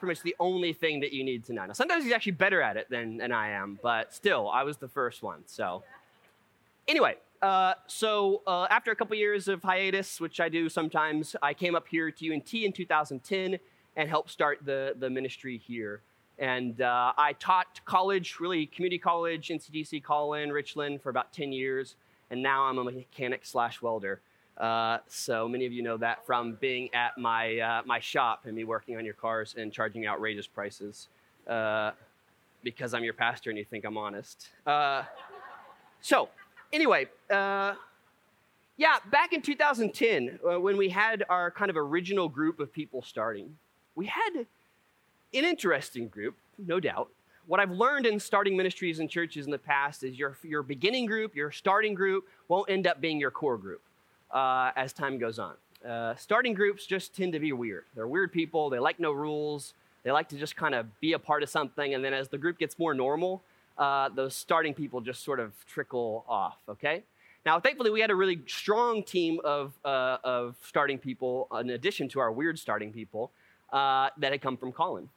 pretty 0.03 0.19
much 0.19 0.23
the 0.25 0.35
only 0.41 0.73
thing 0.73 0.99
that 0.99 1.13
you 1.13 1.23
need 1.23 1.45
to 1.45 1.53
know. 1.53 1.65
Now, 1.65 1.75
sometimes 1.75 2.03
he's 2.03 2.13
actually 2.13 2.33
better 2.33 2.61
at 2.61 2.77
it 2.77 2.91
than, 2.91 3.19
than 3.19 3.31
I 3.31 3.51
am, 3.51 3.79
but 3.85 4.13
still, 4.13 4.51
I 4.51 4.65
was 4.65 4.77
the 4.79 4.89
first 4.89 5.23
one. 5.23 5.45
So, 5.47 5.85
anyway, 6.89 7.19
uh, 7.43 7.75
so 7.89 8.41
uh, 8.47 8.69
after 8.71 8.93
a 8.93 8.97
couple 8.97 9.17
years 9.17 9.49
of 9.49 9.63
hiatus, 9.63 10.21
which 10.21 10.39
I 10.39 10.49
do 10.49 10.69
sometimes, 10.69 11.35
I 11.43 11.53
came 11.53 11.75
up 11.75 11.89
here 11.89 12.11
to 12.11 12.33
UNT 12.33 12.55
in 12.55 12.73
2010 12.73 13.59
and 13.97 14.09
helped 14.09 14.31
start 14.31 14.61
the, 14.65 14.95
the 14.99 15.11
ministry 15.11 15.59
here. 15.59 16.03
And 16.39 16.81
uh, 16.81 17.13
I 17.19 17.35
taught 17.35 17.81
college, 17.85 18.39
really 18.39 18.67
community 18.67 18.99
college, 18.99 19.49
NCTC, 19.49 20.03
Collin, 20.03 20.53
Richland 20.53 21.03
for 21.03 21.11
about 21.11 21.33
10 21.33 21.53
years. 21.53 21.97
And 22.31 22.43
now 22.43 22.65
I'm 22.65 22.79
a 22.79 22.85
mechanic 22.85 23.45
slash 23.45 23.83
welder. 23.83 24.21
Uh, 24.57 24.99
so 25.09 25.49
many 25.49 25.67
of 25.67 25.73
you 25.73 25.83
know 25.83 25.97
that 25.97 26.25
from 26.25 26.57
being 26.61 26.95
at 26.95 27.19
my, 27.19 27.59
uh, 27.59 27.83
my 27.85 27.99
shop 27.99 28.43
and 28.45 28.55
me 28.55 28.65
working 28.65 28.97
on 28.97 29.05
your 29.05 29.15
cars 29.15 29.57
and 29.59 29.73
charging 29.73 30.07
outrageous 30.07 30.47
prices 30.47 31.09
because 32.63 32.95
I'm 32.95 33.03
your 33.03 33.15
pastor 33.15 33.51
and 33.51 33.59
you 33.59 33.65
think 33.65 33.85
I'm 33.85 33.99
honest. 33.99 34.49
So, 36.01 36.29
anyway, 36.73 37.07
uh, 37.31 37.75
yeah, 38.77 38.97
back 39.11 39.33
in 39.33 39.43
2010, 39.43 40.39
uh, 40.45 40.59
when 40.59 40.77
we 40.77 40.89
had 40.89 41.25
our 41.29 41.51
kind 41.51 41.71
of 41.71 41.77
original 41.77 42.29
group 42.29 42.59
of 42.59 42.73
people 42.73 43.03
starting, 43.03 43.57
we 43.95 44.07
had 44.07 44.31
an 44.35 44.47
interesting 45.33 46.09
group, 46.09 46.37
no 46.59 46.81
doubt. 46.81 47.09
What 47.47 47.61
I've 47.61 47.71
learned 47.71 48.07
in 48.07 48.19
starting 48.21 48.57
ministries 48.57 49.01
and 49.01 49.11
churches 49.11 49.47
in 49.47 49.51
the 49.51 49.59
past 49.59 50.05
is 50.05 50.19
your, 50.19 50.37
your 50.43 50.63
beginning 50.63 51.07
group, 51.07 51.35
your 51.35 51.51
starting 51.51 51.95
group, 51.95 52.25
won't 52.49 52.71
end 52.71 52.87
up 52.87 53.01
being 53.01 53.19
your 53.19 53.31
core 53.31 53.59
group 53.59 53.83
uh, 54.31 54.71
as 54.77 54.93
time 54.93 55.19
goes 55.19 55.39
on. 55.39 55.55
Uh, 55.87 56.15
starting 56.15 56.55
groups 56.55 56.87
just 56.87 57.15
tend 57.15 57.33
to 57.33 57.41
be 57.41 57.53
weird. 57.53 57.85
They're 57.95 58.07
weird 58.07 58.33
people, 58.33 58.71
they 58.71 58.79
like 58.79 59.01
no 59.01 59.13
rules, 59.13 59.75
they 60.05 60.13
like 60.13 60.29
to 60.29 60.37
just 60.37 60.57
kind 60.57 60.75
of 60.75 61.01
be 61.01 61.13
a 61.13 61.19
part 61.19 61.43
of 61.43 61.49
something, 61.49 61.95
and 61.95 62.05
then 62.05 62.15
as 62.15 62.29
the 62.29 62.39
group 62.39 62.59
gets 62.59 62.79
more 62.79 62.95
normal, 62.95 63.43
uh, 63.79 64.09
those 64.11 64.35
starting 64.35 64.75
people 64.75 65.01
just 65.01 65.25
sort 65.25 65.41
of 65.41 65.53
trickle 65.67 66.25
off, 66.29 66.59
okay? 66.69 67.05
Now, 67.45 67.59
thankfully, 67.59 67.91
we 67.91 68.01
had 68.01 68.11
a 68.11 68.15
really 68.15 68.41
strong 68.47 69.03
team 69.03 69.41
of, 69.45 69.73
uh, 69.85 70.19
of 70.23 70.57
starting 70.65 70.99
people, 70.99 71.49
in 71.61 71.71
addition 71.71 72.09
to 72.11 72.21
our 72.21 72.31
weird 72.31 72.59
starting 72.59 72.93
people, 72.93 73.33
uh, 73.73 74.11
that 74.19 74.33
had 74.33 74.41
come 74.41 74.57
from 74.57 74.73
Collin. 74.73 75.09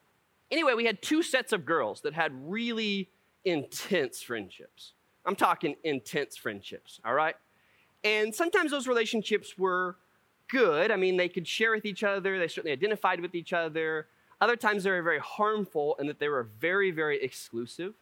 Anyway, 0.49 0.73
we 0.73 0.85
had 0.85 1.01
two 1.01 1.21
sets 1.21 1.53
of 1.53 1.65
girls 1.65 2.01
that 2.01 2.13
had 2.13 2.31
really 2.49 3.09
intense 3.43 4.21
friendships. 4.21 4.93
I'm 5.25 5.35
talking 5.35 5.75
intense 5.83 6.37
friendships, 6.37 6.99
all 7.05 7.13
right? 7.13 7.35
And 8.03 8.33
sometimes 8.33 8.71
those 8.71 8.87
relationships 8.87 9.57
were 9.57 9.97
good. 10.47 10.91
I 10.91 10.95
mean, 10.95 11.17
they 11.17 11.29
could 11.29 11.47
share 11.47 11.71
with 11.71 11.85
each 11.85 12.03
other, 12.03 12.39
they 12.39 12.47
certainly 12.47 12.71
identified 12.71 13.19
with 13.19 13.35
each 13.35 13.53
other. 13.53 14.07
Other 14.41 14.55
times 14.55 14.83
they 14.83 14.91
were 14.91 15.01
very 15.01 15.19
harmful 15.19 15.95
in 15.99 16.07
that 16.07 16.19
they 16.19 16.27
were 16.27 16.43
very, 16.43 16.91
very 16.91 17.21
exclusive 17.23 17.93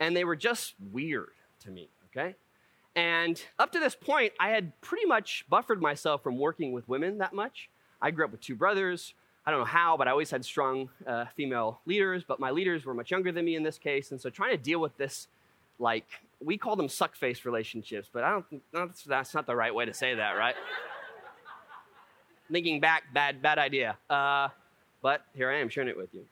and 0.00 0.16
they 0.16 0.24
were 0.24 0.36
just 0.36 0.74
weird 0.92 1.30
to 1.60 1.70
me, 1.70 1.88
okay? 2.10 2.34
And 2.96 3.42
up 3.58 3.72
to 3.72 3.80
this 3.80 3.94
point, 3.94 4.32
I 4.38 4.50
had 4.50 4.80
pretty 4.80 5.04
much 5.06 5.44
buffered 5.48 5.82
myself 5.82 6.22
from 6.22 6.38
working 6.38 6.72
with 6.72 6.88
women 6.88 7.18
that 7.18 7.32
much. 7.32 7.68
I 8.00 8.10
grew 8.10 8.24
up 8.24 8.30
with 8.30 8.40
two 8.40 8.54
brothers. 8.54 9.14
I 9.46 9.50
don't 9.50 9.60
know 9.60 9.66
how, 9.66 9.96
but 9.96 10.08
I 10.08 10.10
always 10.12 10.30
had 10.30 10.44
strong 10.44 10.88
uh, 11.06 11.26
female 11.36 11.80
leaders, 11.86 12.24
but 12.26 12.40
my 12.40 12.50
leaders 12.50 12.84
were 12.84 12.94
much 12.94 13.10
younger 13.10 13.32
than 13.32 13.44
me 13.44 13.56
in 13.56 13.62
this 13.62 13.78
case. 13.78 14.10
And 14.10 14.20
so 14.20 14.30
trying 14.30 14.52
to 14.52 14.56
deal 14.56 14.80
with 14.80 14.96
this, 14.96 15.28
like, 15.78 16.06
we 16.40 16.56
call 16.56 16.76
them 16.76 16.88
suck 16.88 17.16
face 17.16 17.44
relationships, 17.44 18.08
but 18.12 18.22
I 18.22 18.30
don't 18.30 18.48
think 18.48 18.62
that's, 18.72 19.02
that's 19.02 19.34
not 19.34 19.46
the 19.46 19.56
right 19.56 19.74
way 19.74 19.84
to 19.84 19.92
say 19.92 20.14
that, 20.14 20.32
right? 20.32 20.54
Thinking 22.50 22.80
back, 22.80 23.04
bad, 23.12 23.42
bad 23.42 23.58
idea. 23.58 23.96
Uh, 24.08 24.48
but 25.02 25.24
here 25.34 25.50
I 25.50 25.58
am 25.58 25.68
sharing 25.68 25.88
it 25.88 25.96
with 25.96 26.14
you. 26.14 26.24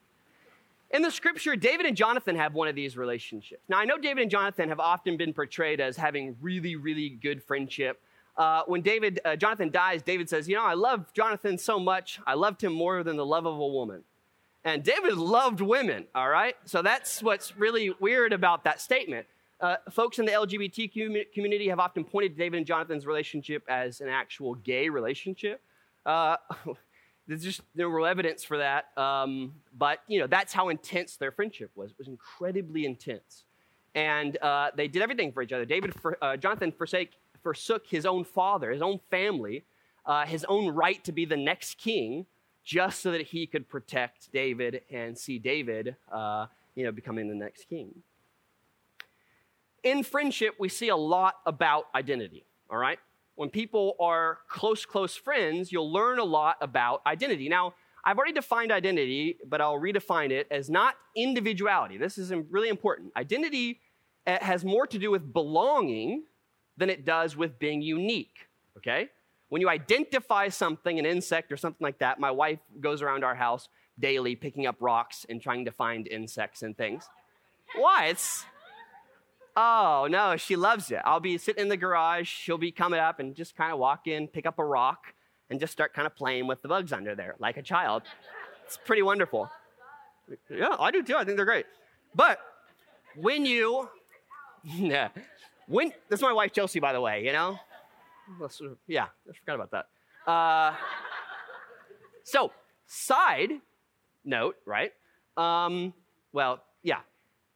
In 0.93 1.01
the 1.01 1.11
scripture, 1.11 1.57
David 1.57 1.87
and 1.87 1.97
Jonathan 1.97 2.37
have 2.37 2.53
one 2.53 2.69
of 2.69 2.75
these 2.75 2.99
relationships. 2.99 3.63
Now, 3.69 3.79
I 3.79 3.87
know 3.87 3.97
David 3.97 4.23
and 4.23 4.31
Jonathan 4.31 4.69
have 4.69 4.79
often 4.79 5.17
been 5.17 5.33
portrayed 5.33 5.81
as 5.81 5.97
having 5.97 6.37
really, 6.43 6.77
really 6.77 7.09
good 7.09 7.43
friendship. 7.43 8.03
Uh, 8.37 8.63
when 8.67 8.83
David, 8.83 9.19
uh, 9.25 9.35
Jonathan 9.37 9.71
dies, 9.71 10.03
David 10.03 10.29
says, 10.29 10.49
You 10.49 10.57
know, 10.57 10.65
I 10.65 10.75
love 10.75 11.13
Jonathan 11.15 11.57
so 11.57 11.79
much, 11.81 12.21
I 12.27 12.35
loved 12.35 12.63
him 12.63 12.75
more 12.75 13.03
than 13.03 13.17
the 13.17 13.25
love 13.25 13.47
of 13.47 13.55
a 13.55 13.67
woman. 13.67 14.05
And 14.65 14.85
David 14.85 15.15
loved 15.15 15.63
women, 15.63 16.07
all 16.15 16.29
right? 16.29 16.57
So 16.67 16.83
that's 16.83 17.23
what's 17.23 17.57
really 17.57 17.95
weird 17.99 18.35
about 18.35 18.65
that 18.65 18.81
statement. 18.81 19.27
Uh, 19.61 19.77
folks 19.91 20.19
in 20.19 20.27
the 20.27 20.33
LGBT 20.33 21.33
community 21.33 21.69
have 21.69 21.79
often 21.79 22.05
pointed 22.05 22.33
to 22.33 22.39
David 22.39 22.59
and 22.59 22.67
Jonathan's 22.67 23.07
relationship 23.07 23.65
as 23.69 24.01
an 24.01 24.09
actual 24.09 24.57
gay 24.57 24.89
relationship. 24.89 25.63
Uh, 26.05 26.37
There's 27.27 27.45
just 27.45 27.63
no 27.75 27.89
real 27.89 28.07
evidence 28.07 28.43
for 28.45 28.59
that. 28.59 28.87
Um, 28.97 29.55
but, 29.77 30.01
you 30.09 30.19
know, 30.19 30.27
that's 30.27 30.53
how 30.53 30.69
intense 30.69 31.17
their 31.17 31.31
friendship 31.31 31.71
was. 31.75 31.91
It 31.93 31.99
was 31.99 32.09
incredibly 32.09 32.85
intense. 32.85 33.45
And 33.95 34.37
uh, 34.43 34.71
they 34.75 34.89
did 34.89 35.03
everything 35.03 35.33
for 35.33 35.43
each 35.43 35.53
other. 35.53 35.65
David, 35.65 35.95
for, 36.01 36.19
uh, 36.23 36.37
Jonathan 36.37 36.73
forsake, 36.73 37.13
forsook 37.43 37.87
his 37.87 38.07
own 38.07 38.25
father, 38.25 38.71
his 38.71 38.83
own 38.83 39.01
family, 39.11 39.65
uh, 40.07 40.27
his 40.27 40.45
own 40.49 40.69
right 40.75 41.03
to 41.05 41.13
be 41.13 41.25
the 41.25 41.37
next 41.37 41.79
king, 41.79 42.27
just 42.65 43.01
so 43.01 43.11
that 43.11 43.23
he 43.23 43.47
could 43.47 43.69
protect 43.69 44.33
David 44.33 44.83
and 44.91 45.17
see 45.17 45.39
David, 45.39 45.97
uh, 46.13 46.47
you 46.75 46.85
know, 46.85 46.93
becoming 46.93 47.29
the 47.29 47.35
next 47.35 47.69
king. 47.69 48.03
In 49.83 50.05
friendship, 50.05 50.55
we 50.59 50.69
see 50.69 50.89
a 50.89 50.97
lot 50.97 51.35
about 51.45 51.87
identity, 51.95 52.45
all 52.71 52.79
right? 52.79 52.99
When 53.35 53.49
people 53.51 53.97
are 53.99 54.39
close, 54.49 54.85
close 54.85 55.17
friends, 55.17 55.73
you'll 55.73 55.93
learn 55.93 56.19
a 56.19 56.25
lot 56.25 56.57
about 56.61 57.03
identity. 57.07 57.49
Now, 57.49 57.75
I've 58.05 58.19
already 58.19 58.35
defined 58.35 58.73
identity, 58.73 59.39
but 59.47 59.61
I'll 59.61 59.79
redefine 59.79 60.31
it 60.31 60.49
as 60.51 60.69
not 60.69 60.97
individuality. 61.17 61.97
This 61.99 62.19
is 62.19 62.33
really 62.51 62.69
important. 62.69 63.13
Identity 63.17 63.81
eh, 64.27 64.39
has 64.45 64.65
more 64.65 64.87
to 64.89 64.99
do 64.99 65.11
with 65.11 65.33
belonging 65.33 66.25
than 66.77 66.91
it 66.91 67.05
does 67.05 67.37
with 67.37 67.59
being 67.59 67.81
unique, 67.81 68.49
okay? 68.77 69.09
When 69.51 69.61
you 69.61 69.69
identify 69.69 70.49
something, 70.49 70.99
an 70.99 71.07
insect 71.07 71.53
or 71.53 71.57
something 71.57 71.85
like 71.85 71.99
that, 71.99 72.19
my 72.19 72.31
wife 72.31 72.59
goes 72.81 73.03
around 73.03 73.23
our 73.23 73.35
house 73.35 73.69
daily 73.99 74.35
picking 74.35 74.67
up 74.67 74.77
rocks 74.81 75.27
and 75.29 75.41
trying 75.41 75.67
to 75.67 75.71
find 75.71 76.09
insects 76.09 76.63
and 76.63 76.77
things. 76.77 77.09
Why? 77.77 78.07
It's 78.07 78.45
Oh, 79.55 80.09
no, 80.11 80.37
she 80.37 80.57
loves 80.57 80.91
it. 80.91 81.01
I'll 81.05 81.21
be 81.21 81.37
sitting 81.37 81.63
in 81.63 81.69
the 81.69 81.77
garage. 81.77 82.29
She'll 82.29 82.59
be 82.59 82.73
coming 82.73 82.99
up 82.99 83.21
and 83.21 83.35
just 83.35 83.55
kind 83.55 83.73
of 83.73 83.79
walk 83.79 84.07
in, 84.07 84.27
pick 84.27 84.47
up 84.47 84.59
a 84.59 84.65
rock, 84.65 85.15
and 85.51 85.61
just 85.61 85.73
start 85.73 85.93
kind 85.93 86.07
of 86.07 86.17
playing 86.17 86.47
with 86.47 86.63
the 86.63 86.69
bugs 86.69 86.93
under 86.93 87.15
there 87.15 87.35
like 87.39 87.59
a 87.59 87.63
child. 87.63 88.03
It's 88.65 88.79
pretty 88.87 89.03
wonderful. 89.03 89.51
Yeah, 90.49 90.77
I 90.79 90.91
do 90.91 91.03
too. 91.03 91.17
I 91.17 91.25
think 91.25 91.37
they're 91.37 91.45
great. 91.45 91.67
But 92.15 92.39
when 93.17 93.45
you, 93.45 93.89
yeah, 94.65 95.09
when, 95.67 95.93
that's 96.09 96.23
my 96.23 96.33
wife 96.33 96.53
Chelsea, 96.53 96.81
by 96.81 96.93
the 96.95 97.01
way, 97.01 97.25
you 97.25 97.33
know? 97.33 97.59
Yeah, 98.87 99.07
I 99.29 99.33
forgot 99.39 99.55
about 99.57 99.71
that. 99.73 100.31
Uh, 100.31 100.75
so, 102.25 102.53
side 102.87 103.51
note, 104.25 104.57
right? 104.65 104.93
Um, 105.37 105.93
well, 106.33 106.63
yeah, 106.83 107.01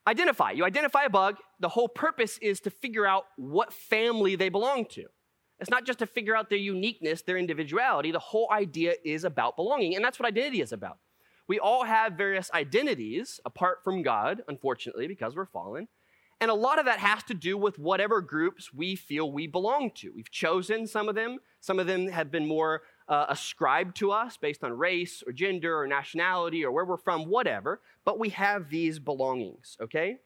identify. 0.06 0.52
You 0.52 0.64
identify 0.64 1.04
a 1.04 1.10
bug. 1.10 1.36
The 1.60 1.68
whole 1.68 1.88
purpose 1.88 2.38
is 2.38 2.60
to 2.60 2.70
figure 2.70 3.06
out 3.06 3.25
what 3.36 3.72
family 3.72 4.36
they 4.36 4.48
belong 4.48 4.86
to. 4.90 5.04
It's 5.58 5.70
not 5.70 5.86
just 5.86 6.00
to 6.00 6.06
figure 6.06 6.36
out 6.36 6.50
their 6.50 6.58
uniqueness, 6.58 7.22
their 7.22 7.38
individuality. 7.38 8.10
The 8.10 8.18
whole 8.18 8.48
idea 8.52 8.94
is 9.04 9.25
about 9.25 9.56
belonging. 9.56 9.96
And 9.96 10.04
that's 10.04 10.18
what 10.18 10.26
identity 10.26 10.60
is 10.60 10.72
about. 10.72 10.98
We 11.48 11.58
all 11.58 11.84
have 11.84 12.14
various 12.14 12.50
identities 12.52 13.40
apart 13.44 13.78
from 13.84 14.02
God, 14.02 14.42
unfortunately, 14.48 15.06
because 15.06 15.34
we're 15.34 15.46
fallen. 15.46 15.88
And 16.40 16.50
a 16.50 16.54
lot 16.54 16.78
of 16.78 16.84
that 16.84 16.98
has 16.98 17.22
to 17.25 17.34
do 17.34 17.56
with 17.56 17.78
whatever 17.78 18.20
groups 18.20 18.72
we 18.75 18.94
feel 18.94 19.30
we 19.32 19.46
belong 19.46 19.90
to. 19.96 20.12
We've 20.14 20.30
chosen 20.30 20.86
some 20.86 21.08
of 21.08 21.14
them, 21.14 21.38
some 21.60 21.78
of 21.78 21.86
them 21.86 22.08
have 22.08 22.30
been 22.30 22.46
more 22.46 22.82
uh, 23.08 23.26
ascribed 23.28 23.96
to 23.96 24.10
us 24.10 24.36
based 24.36 24.64
on 24.64 24.72
race 24.72 25.22
or 25.26 25.32
gender 25.32 25.78
or 25.78 25.86
nationality 25.86 26.64
or 26.64 26.72
where 26.72 26.84
we're 26.84 26.96
from, 26.96 27.26
whatever, 27.26 27.80
but 28.04 28.18
we 28.18 28.30
have 28.30 28.70
these 28.70 28.98
belongings, 28.98 29.76
okay? 29.80 30.18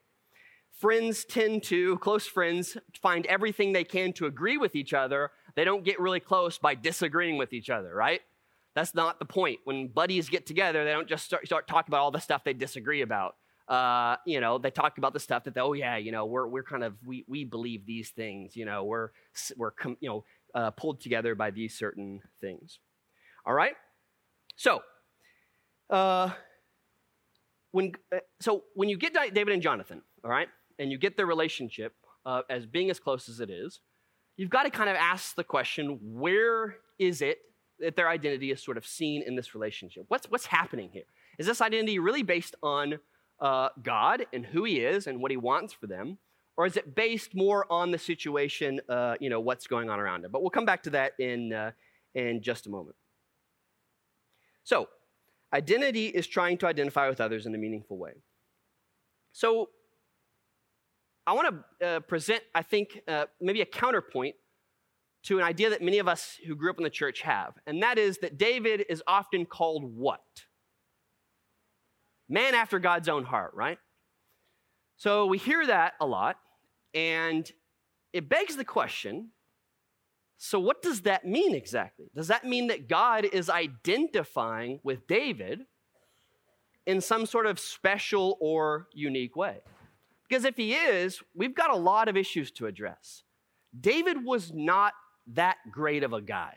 Friends 0.72 1.24
tend 1.24 1.62
to, 1.64 1.98
close 1.98 2.26
friends, 2.26 2.76
find 3.02 3.26
everything 3.26 3.72
they 3.72 3.84
can 3.84 4.12
to 4.14 4.26
agree 4.26 4.56
with 4.56 4.74
each 4.74 4.94
other. 4.94 5.30
They 5.54 5.64
don't 5.64 5.84
get 5.84 6.00
really 6.00 6.20
close 6.20 6.56
by 6.58 6.74
disagreeing 6.74 7.36
with 7.36 7.52
each 7.52 7.68
other, 7.68 7.94
right? 7.94 8.20
That's 8.74 8.94
not 8.94 9.18
the 9.18 9.26
point. 9.26 9.58
When 9.64 9.88
buddies 9.88 10.28
get 10.28 10.46
together, 10.46 10.84
they 10.84 10.92
don't 10.92 11.08
just 11.08 11.26
start, 11.26 11.44
start 11.44 11.66
talking 11.68 11.90
about 11.90 12.00
all 12.00 12.10
the 12.10 12.20
stuff 12.20 12.44
they 12.44 12.54
disagree 12.54 13.02
about. 13.02 13.34
Uh, 13.68 14.16
you 14.26 14.40
know, 14.40 14.58
they 14.58 14.70
talk 14.70 14.98
about 14.98 15.12
the 15.12 15.20
stuff 15.20 15.44
that, 15.44 15.54
they, 15.54 15.60
oh 15.60 15.74
yeah, 15.74 15.96
you 15.96 16.12
know, 16.12 16.26
we're, 16.26 16.46
we're 16.46 16.64
kind 16.64 16.82
of, 16.82 16.94
we, 17.04 17.24
we 17.28 17.44
believe 17.44 17.86
these 17.86 18.10
things, 18.10 18.56
you 18.56 18.64
know, 18.64 18.82
we're, 18.82 19.10
we're, 19.56 19.72
you 20.00 20.08
know, 20.08 20.24
uh, 20.54 20.70
pulled 20.72 21.00
together 21.00 21.34
by 21.34 21.50
these 21.50 21.76
certain 21.76 22.20
things. 22.40 22.78
All 23.46 23.54
right? 23.54 23.74
So, 24.56 24.82
uh, 25.88 26.30
when, 27.72 27.92
uh, 28.14 28.18
so 28.40 28.64
when 28.74 28.88
you 28.88 28.98
get 28.98 29.14
David 29.14 29.54
and 29.54 29.62
Jonathan, 29.62 30.02
all 30.24 30.30
right, 30.30 30.48
and 30.78 30.90
you 30.90 30.98
get 30.98 31.16
their 31.16 31.26
relationship 31.26 31.94
uh, 32.26 32.42
as 32.50 32.66
being 32.66 32.90
as 32.90 32.98
close 32.98 33.28
as 33.28 33.40
it 33.40 33.50
is, 33.50 33.80
you've 34.36 34.50
got 34.50 34.64
to 34.64 34.70
kind 34.70 34.90
of 34.90 34.96
ask 34.96 35.34
the 35.34 35.44
question 35.44 35.98
where 36.02 36.76
is 36.98 37.22
it 37.22 37.38
that 37.78 37.96
their 37.96 38.08
identity 38.08 38.50
is 38.50 38.62
sort 38.62 38.76
of 38.76 38.86
seen 38.86 39.22
in 39.26 39.36
this 39.36 39.54
relationship? 39.54 40.04
What's, 40.08 40.30
what's 40.30 40.46
happening 40.46 40.90
here? 40.92 41.04
Is 41.38 41.46
this 41.46 41.60
identity 41.60 41.98
really 41.98 42.22
based 42.22 42.54
on 42.62 42.98
uh, 43.40 43.70
God 43.82 44.26
and 44.32 44.44
who 44.44 44.64
He 44.64 44.80
is 44.80 45.06
and 45.06 45.20
what 45.20 45.30
He 45.30 45.36
wants 45.36 45.72
for 45.72 45.86
them? 45.86 46.18
Or 46.60 46.66
is 46.66 46.76
it 46.76 46.94
based 46.94 47.34
more 47.34 47.64
on 47.72 47.90
the 47.90 47.96
situation, 47.96 48.82
uh, 48.86 49.14
you 49.18 49.30
know, 49.30 49.40
what's 49.40 49.66
going 49.66 49.88
on 49.88 49.98
around 49.98 50.20
them? 50.20 50.30
But 50.30 50.42
we'll 50.42 50.50
come 50.50 50.66
back 50.66 50.82
to 50.82 50.90
that 50.90 51.12
in, 51.18 51.54
uh, 51.54 51.70
in 52.14 52.42
just 52.42 52.66
a 52.66 52.68
moment. 52.68 52.96
So, 54.62 54.90
Identity 55.54 56.08
is 56.08 56.26
trying 56.26 56.58
to 56.58 56.66
identify 56.66 57.08
with 57.08 57.18
others 57.18 57.46
in 57.46 57.54
a 57.54 57.58
meaningful 57.58 57.96
way. 57.96 58.12
So, 59.32 59.70
I 61.26 61.32
want 61.32 61.64
to 61.80 61.86
uh, 61.86 62.00
present, 62.00 62.42
I 62.54 62.60
think, 62.60 63.00
uh, 63.08 63.24
maybe 63.40 63.62
a 63.62 63.66
counterpoint 63.66 64.34
to 65.22 65.38
an 65.38 65.44
idea 65.44 65.70
that 65.70 65.80
many 65.80 65.98
of 65.98 66.08
us 66.08 66.36
who 66.46 66.54
grew 66.54 66.68
up 66.68 66.76
in 66.76 66.84
the 66.84 66.90
church 66.90 67.22
have, 67.22 67.54
and 67.66 67.82
that 67.82 67.96
is 67.96 68.18
that 68.18 68.36
David 68.36 68.84
is 68.90 69.02
often 69.06 69.46
called 69.46 69.96
what? 69.96 70.20
Man 72.28 72.54
after 72.54 72.78
God's 72.78 73.08
own 73.08 73.24
heart, 73.24 73.52
right? 73.54 73.78
So 74.98 75.24
we 75.24 75.38
hear 75.38 75.66
that 75.66 75.94
a 75.98 76.04
lot, 76.04 76.36
and 76.94 77.50
it 78.12 78.28
begs 78.28 78.56
the 78.56 78.64
question 78.64 79.30
so, 80.42 80.58
what 80.58 80.80
does 80.80 81.02
that 81.02 81.26
mean 81.26 81.54
exactly? 81.54 82.06
Does 82.14 82.28
that 82.28 82.46
mean 82.46 82.68
that 82.68 82.88
God 82.88 83.26
is 83.26 83.50
identifying 83.50 84.80
with 84.82 85.06
David 85.06 85.66
in 86.86 87.02
some 87.02 87.26
sort 87.26 87.44
of 87.44 87.60
special 87.60 88.38
or 88.40 88.88
unique 88.94 89.36
way? 89.36 89.58
Because 90.26 90.46
if 90.46 90.56
he 90.56 90.72
is, 90.72 91.20
we've 91.34 91.54
got 91.54 91.68
a 91.68 91.76
lot 91.76 92.08
of 92.08 92.16
issues 92.16 92.50
to 92.52 92.66
address. 92.66 93.22
David 93.78 94.24
was 94.24 94.50
not 94.50 94.94
that 95.34 95.58
great 95.70 96.04
of 96.04 96.14
a 96.14 96.22
guy. 96.22 96.56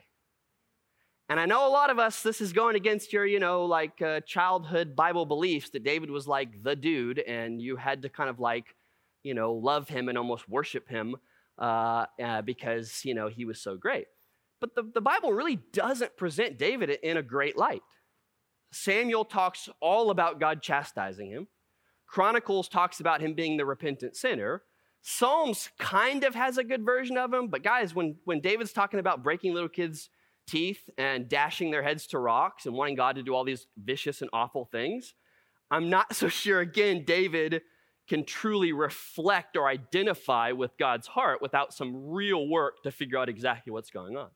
And 1.28 1.38
I 1.38 1.46
know 1.46 1.68
a 1.68 1.70
lot 1.70 1.90
of 1.90 2.00
us, 2.00 2.24
this 2.24 2.40
is 2.40 2.54
going 2.54 2.78
against 2.78 3.12
your, 3.12 3.26
you 3.26 3.42
know, 3.42 3.66
like 3.66 4.02
uh, 4.02 4.22
childhood 4.22 4.96
Bible 4.96 5.26
beliefs 5.26 5.72
that 5.72 5.84
David 5.84 6.10
was 6.10 6.26
like 6.26 6.64
the 6.64 6.78
dude 6.78 7.20
and 7.20 7.62
you 7.62 7.76
had 7.76 8.04
to 8.04 8.10
kind 8.10 8.30
of 8.30 8.40
like, 8.40 8.76
you 9.24 9.34
know, 9.34 9.54
love 9.54 9.90
him 9.90 10.10
and 10.10 10.18
almost 10.18 10.48
worship 10.48 10.88
him 10.88 11.16
uh, 11.58 12.06
uh, 12.22 12.42
because, 12.42 13.02
you 13.04 13.14
know, 13.14 13.28
he 13.28 13.46
was 13.46 13.62
so 13.62 13.78
great. 13.78 14.08
But 14.60 14.76
the, 14.76 14.84
the 14.94 15.02
Bible 15.02 15.34
really 15.34 15.58
doesn't 15.74 16.16
present 16.18 16.58
David 16.58 16.90
in 16.90 17.18
a 17.18 17.24
great 17.24 17.58
light. 17.58 17.82
Samuel 18.72 19.26
talks 19.26 19.70
all 19.82 20.10
about 20.10 20.40
God 20.40 20.62
chastising 20.62 21.30
him. 21.30 21.48
Chronicles 22.08 22.70
talks 22.70 23.00
about 23.00 23.22
him 23.22 23.34
being 23.34 23.58
the 23.58 23.66
repentant 23.66 24.16
sinner. 24.16 24.64
Psalms 25.02 25.70
kind 25.80 26.24
of 26.24 26.34
has 26.34 26.58
a 26.58 26.64
good 26.64 26.86
version 26.86 27.18
of 27.18 27.34
him, 27.34 27.50
but 27.50 27.62
guys, 27.62 27.94
when, 27.94 28.16
when 28.24 28.40
David's 28.40 28.72
talking 28.72 29.00
about 29.00 29.22
breaking 29.22 29.54
little 29.54 29.70
kids' 29.70 30.10
teeth 30.48 30.90
and 30.98 31.28
dashing 31.28 31.72
their 31.72 31.84
heads 31.84 32.08
to 32.08 32.20
rocks 32.20 32.66
and 32.66 32.74
wanting 32.74 32.96
God 32.96 33.16
to 33.18 33.24
do 33.24 33.36
all 33.36 33.44
these 33.44 33.68
vicious 33.78 34.22
and 34.22 34.30
awful 34.32 34.70
things, 34.72 35.14
I'm 35.70 35.90
not 35.90 36.16
so 36.16 36.30
sure, 36.30 36.62
again, 36.62 37.04
David 37.06 37.62
can 38.08 38.26
truly 38.26 38.74
reflect 38.74 39.56
or 39.56 39.68
identify 39.68 40.52
with 40.52 40.78
God's 40.78 41.08
heart 41.08 41.42
without 41.42 41.74
some 41.74 42.12
real 42.12 42.48
work 42.48 42.84
to 42.84 42.92
figure 42.92 43.18
out 43.18 43.30
exactly 43.30 43.72
what's 43.72 43.90
going 43.90 44.18
on. 44.18 44.30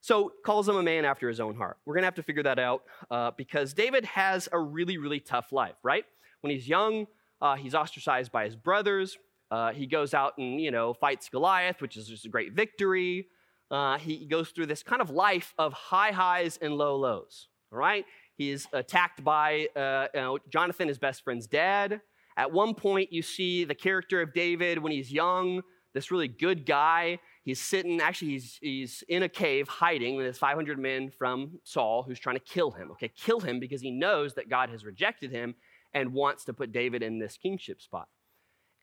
So, 0.00 0.32
calls 0.44 0.68
him 0.68 0.76
a 0.76 0.82
man 0.82 1.04
after 1.04 1.28
his 1.28 1.38
own 1.38 1.54
heart. 1.54 1.78
We're 1.86 1.94
to 1.94 2.02
have 2.02 2.16
to 2.16 2.24
figure 2.24 2.42
that 2.42 2.58
out 2.58 2.82
uh, 3.10 3.30
because 3.36 3.72
David 3.72 4.04
has 4.04 4.48
a 4.50 4.58
really, 4.58 4.98
really 4.98 5.20
tough 5.20 5.52
life, 5.52 5.76
right? 5.84 6.04
When 6.40 6.52
he's 6.52 6.68
young, 6.68 7.06
uh, 7.40 7.54
he's 7.54 7.74
ostracized 7.74 8.32
by 8.32 8.44
his 8.44 8.56
brothers. 8.56 9.16
Uh, 9.50 9.72
he 9.72 9.86
goes 9.86 10.12
out 10.12 10.36
and, 10.38 10.60
you 10.60 10.70
know, 10.70 10.92
fights 10.92 11.28
Goliath, 11.28 11.80
which 11.80 11.96
is 11.96 12.08
just 12.08 12.24
a 12.24 12.28
great 12.28 12.52
victory. 12.52 13.28
Uh, 13.70 13.96
he 13.98 14.26
goes 14.26 14.50
through 14.50 14.66
this 14.66 14.82
kind 14.82 15.00
of 15.00 15.10
life 15.10 15.54
of 15.56 15.72
high 15.72 16.10
highs 16.10 16.58
and 16.60 16.74
low 16.74 16.96
lows, 16.96 17.48
all 17.72 17.78
right? 17.78 18.04
He's 18.36 18.66
attacked 18.72 19.22
by 19.22 19.68
uh, 19.76 20.08
you 20.14 20.20
know, 20.20 20.38
Jonathan, 20.50 20.88
his 20.88 20.98
best 20.98 21.22
friend's 21.22 21.46
dad. 21.46 22.00
At 22.36 22.52
one 22.52 22.74
point, 22.74 23.12
you 23.12 23.22
see 23.22 23.64
the 23.64 23.74
character 23.74 24.20
of 24.22 24.32
David 24.32 24.78
when 24.78 24.92
he's 24.92 25.12
young, 25.12 25.62
this 25.94 26.10
really 26.10 26.28
good 26.28 26.64
guy. 26.66 27.18
He's 27.44 27.60
sitting, 27.60 28.00
actually, 28.00 28.32
he's, 28.32 28.58
he's 28.60 29.04
in 29.08 29.22
a 29.24 29.28
cave 29.28 29.68
hiding 29.68 30.16
with 30.16 30.26
his 30.26 30.38
500 30.38 30.78
men 30.78 31.10
from 31.10 31.58
Saul 31.64 32.04
who's 32.04 32.20
trying 32.20 32.36
to 32.36 32.44
kill 32.44 32.70
him. 32.70 32.90
Okay, 32.92 33.08
kill 33.08 33.40
him 33.40 33.60
because 33.60 33.80
he 33.80 33.90
knows 33.90 34.34
that 34.34 34.48
God 34.48 34.70
has 34.70 34.84
rejected 34.84 35.30
him 35.30 35.54
and 35.92 36.12
wants 36.12 36.44
to 36.44 36.54
put 36.54 36.72
David 36.72 37.02
in 37.02 37.18
this 37.18 37.36
kingship 37.36 37.80
spot. 37.82 38.08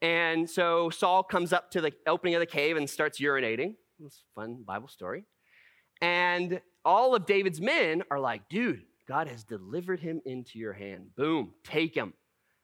And 0.02 0.50
so 0.50 0.90
Saul 0.90 1.24
comes 1.24 1.52
up 1.52 1.72
to 1.72 1.82
the 1.82 1.92
opening 2.08 2.36
of 2.36 2.40
the 2.40 2.46
cave 2.46 2.78
and 2.78 2.90
starts 2.90 3.20
urinating. 3.20 3.76
It's 4.06 4.24
a 4.38 4.40
fun 4.40 4.64
Bible 4.66 4.88
story. 4.88 5.26
And 6.02 6.62
all 6.86 7.16
of 7.16 7.26
David's 7.26 7.60
men 7.60 8.04
are 8.10 8.20
like, 8.20 8.48
dude, 8.50 8.84
God 9.08 9.28
has 9.28 9.44
delivered 9.44 10.00
him 10.00 10.22
into 10.26 10.60
your 10.60 10.74
hand. 10.74 11.16
Boom, 11.18 11.54
take 11.64 11.96
him. 11.96 12.14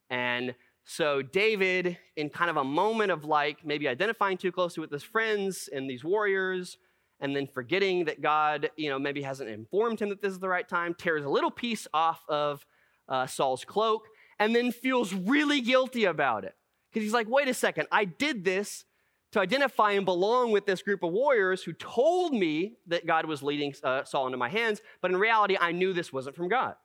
And 0.09 0.55
so, 0.87 1.23
David, 1.23 1.97
in 2.15 2.29
kind 2.29 2.49
of 2.49 2.57
a 2.57 2.63
moment 2.63 3.11
of 3.11 3.25
like 3.25 3.65
maybe 3.65 3.87
identifying 3.87 4.37
too 4.37 4.51
closely 4.51 4.81
with 4.81 4.91
his 4.91 5.01
friends 5.01 5.67
and 5.73 5.89
these 5.89 6.03
warriors, 6.03 6.77
and 7.19 7.35
then 7.35 7.47
forgetting 7.47 8.05
that 8.05 8.21
God, 8.21 8.69
you 8.77 8.89
know, 8.89 8.99
maybe 8.99 9.23
hasn't 9.23 9.49
informed 9.49 9.99
him 9.99 10.09
that 10.09 10.21
this 10.21 10.31
is 10.31 10.39
the 10.39 10.47
right 10.47 10.67
time, 10.67 10.93
tears 10.93 11.25
a 11.25 11.29
little 11.29 11.49
piece 11.49 11.87
off 11.91 12.21
of 12.29 12.65
uh, 13.09 13.25
Saul's 13.25 13.65
cloak, 13.65 14.03
and 14.37 14.55
then 14.55 14.71
feels 14.71 15.11
really 15.11 15.59
guilty 15.59 16.05
about 16.05 16.43
it. 16.43 16.53
Because 16.91 17.03
he's 17.03 17.13
like, 17.13 17.27
wait 17.27 17.47
a 17.47 17.53
second, 17.53 17.87
I 17.91 18.05
did 18.05 18.45
this 18.45 18.85
to 19.31 19.39
identify 19.39 19.93
and 19.93 20.05
belong 20.05 20.51
with 20.51 20.67
this 20.67 20.83
group 20.83 21.01
of 21.01 21.11
warriors 21.11 21.63
who 21.63 21.73
told 21.73 22.31
me 22.31 22.77
that 22.87 23.07
God 23.07 23.25
was 23.25 23.41
leading 23.41 23.73
uh, 23.83 24.03
Saul 24.03 24.27
into 24.27 24.37
my 24.37 24.49
hands, 24.49 24.81
but 25.01 25.09
in 25.09 25.17
reality, 25.17 25.57
I 25.59 25.71
knew 25.71 25.93
this 25.93 26.13
wasn't 26.13 26.35
from 26.35 26.47
God. 26.47 26.75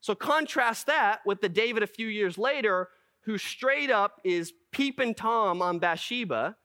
So 0.00 0.16
contrast 0.16 0.88
that 0.88 1.20
with 1.24 1.40
the 1.40 1.48
David 1.48 1.84
a 1.84 1.86
few 1.86 2.08
years 2.08 2.36
later 2.36 2.88
who 3.26 3.36
straight 3.36 3.90
up 3.90 4.20
is 4.24 4.52
peeping 4.72 5.14
Tom 5.14 5.60
on 5.60 5.80
Bathsheba 5.80 6.56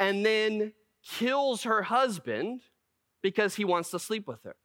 and 0.00 0.24
then 0.24 0.72
kills 1.06 1.62
her 1.64 1.82
husband 1.82 2.62
because 3.22 3.54
he 3.54 3.64
wants 3.64 3.90
to 3.90 3.98
sleep 3.98 4.26
with 4.26 4.42
her. 4.42 4.56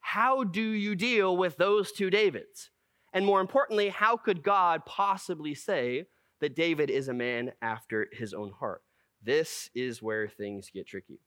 How 0.00 0.44
do 0.44 0.62
you 0.62 0.94
deal 0.94 1.36
with 1.36 1.56
those 1.56 1.92
two 1.92 2.10
Davids? 2.10 2.70
And 3.12 3.24
more 3.24 3.40
importantly, 3.40 3.88
how 3.88 4.16
could 4.18 4.42
God 4.42 4.84
possibly 4.84 5.54
say 5.54 6.04
that 6.40 6.54
David 6.54 6.90
is 6.90 7.08
a 7.08 7.14
man 7.14 7.52
after 7.62 8.08
his 8.12 8.34
own 8.34 8.52
heart? 8.52 8.82
This 9.22 9.70
is 9.74 10.02
where 10.02 10.28
things 10.28 10.70
get 10.72 10.86
tricky. 10.86 11.20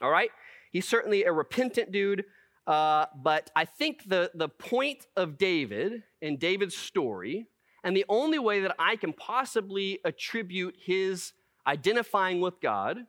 All 0.00 0.10
right? 0.10 0.30
He's 0.70 0.86
certainly 0.86 1.24
a 1.24 1.32
repentant 1.32 1.90
dude, 1.90 2.24
uh, 2.66 3.06
but 3.22 3.50
I 3.56 3.64
think 3.64 4.08
the, 4.08 4.30
the 4.34 4.48
point 4.48 5.06
of 5.16 5.36
David 5.36 6.04
and 6.22 6.38
David's 6.38 6.76
story 6.76 7.48
and 7.84 7.96
the 7.96 8.04
only 8.08 8.38
way 8.38 8.60
that 8.60 8.74
I 8.78 8.96
can 8.96 9.12
possibly 9.12 10.00
attribute 10.04 10.76
his 10.78 11.32
identifying 11.66 12.40
with 12.40 12.60
God 12.60 13.06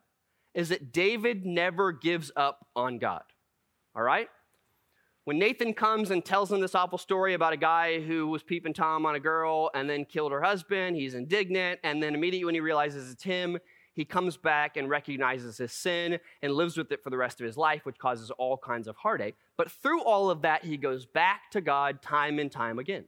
is 0.54 0.68
that 0.68 0.92
David 0.92 1.46
never 1.46 1.92
gives 1.92 2.30
up 2.36 2.66
on 2.76 2.98
God. 2.98 3.22
All 3.94 4.02
right? 4.02 4.28
When 5.24 5.38
Nathan 5.38 5.74
comes 5.74 6.10
and 6.10 6.24
tells 6.24 6.50
him 6.50 6.60
this 6.60 6.74
awful 6.74 6.98
story 6.98 7.34
about 7.34 7.52
a 7.52 7.56
guy 7.56 8.00
who 8.00 8.26
was 8.26 8.42
peeping 8.42 8.72
Tom 8.72 9.06
on 9.06 9.14
a 9.14 9.20
girl 9.20 9.70
and 9.74 9.88
then 9.88 10.04
killed 10.04 10.32
her 10.32 10.42
husband, 10.42 10.96
he's 10.96 11.14
indignant. 11.14 11.78
And 11.84 12.02
then 12.02 12.14
immediately 12.14 12.44
when 12.46 12.54
he 12.54 12.60
realizes 12.60 13.12
it's 13.12 13.22
him, 13.22 13.58
he 13.92 14.04
comes 14.04 14.36
back 14.36 14.76
and 14.76 14.88
recognizes 14.88 15.58
his 15.58 15.72
sin 15.72 16.18
and 16.42 16.52
lives 16.52 16.76
with 16.76 16.90
it 16.90 17.02
for 17.02 17.10
the 17.10 17.16
rest 17.16 17.40
of 17.40 17.46
his 17.46 17.56
life, 17.56 17.84
which 17.84 17.98
causes 17.98 18.30
all 18.32 18.56
kinds 18.56 18.88
of 18.88 18.96
heartache. 18.96 19.36
But 19.56 19.70
through 19.70 20.02
all 20.02 20.30
of 20.30 20.42
that, 20.42 20.64
he 20.64 20.76
goes 20.76 21.06
back 21.06 21.50
to 21.50 21.60
God 21.60 22.00
time 22.02 22.38
and 22.38 22.50
time 22.50 22.78
again. 22.78 23.04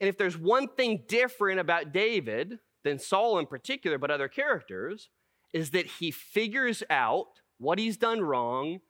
And 0.00 0.08
if 0.08 0.16
there's 0.16 0.38
one 0.38 0.68
thing 0.68 1.04
different 1.06 1.60
about 1.60 1.92
David 1.92 2.58
than 2.84 2.98
Saul 2.98 3.38
in 3.38 3.46
particular, 3.46 3.98
but 3.98 4.10
other 4.10 4.28
characters, 4.28 5.10
is 5.52 5.70
that 5.70 5.86
he 5.86 6.10
figures 6.10 6.82
out 6.88 7.28
what 7.58 7.78
he's 7.78 7.96
done 7.96 8.20
wrong 8.20 8.80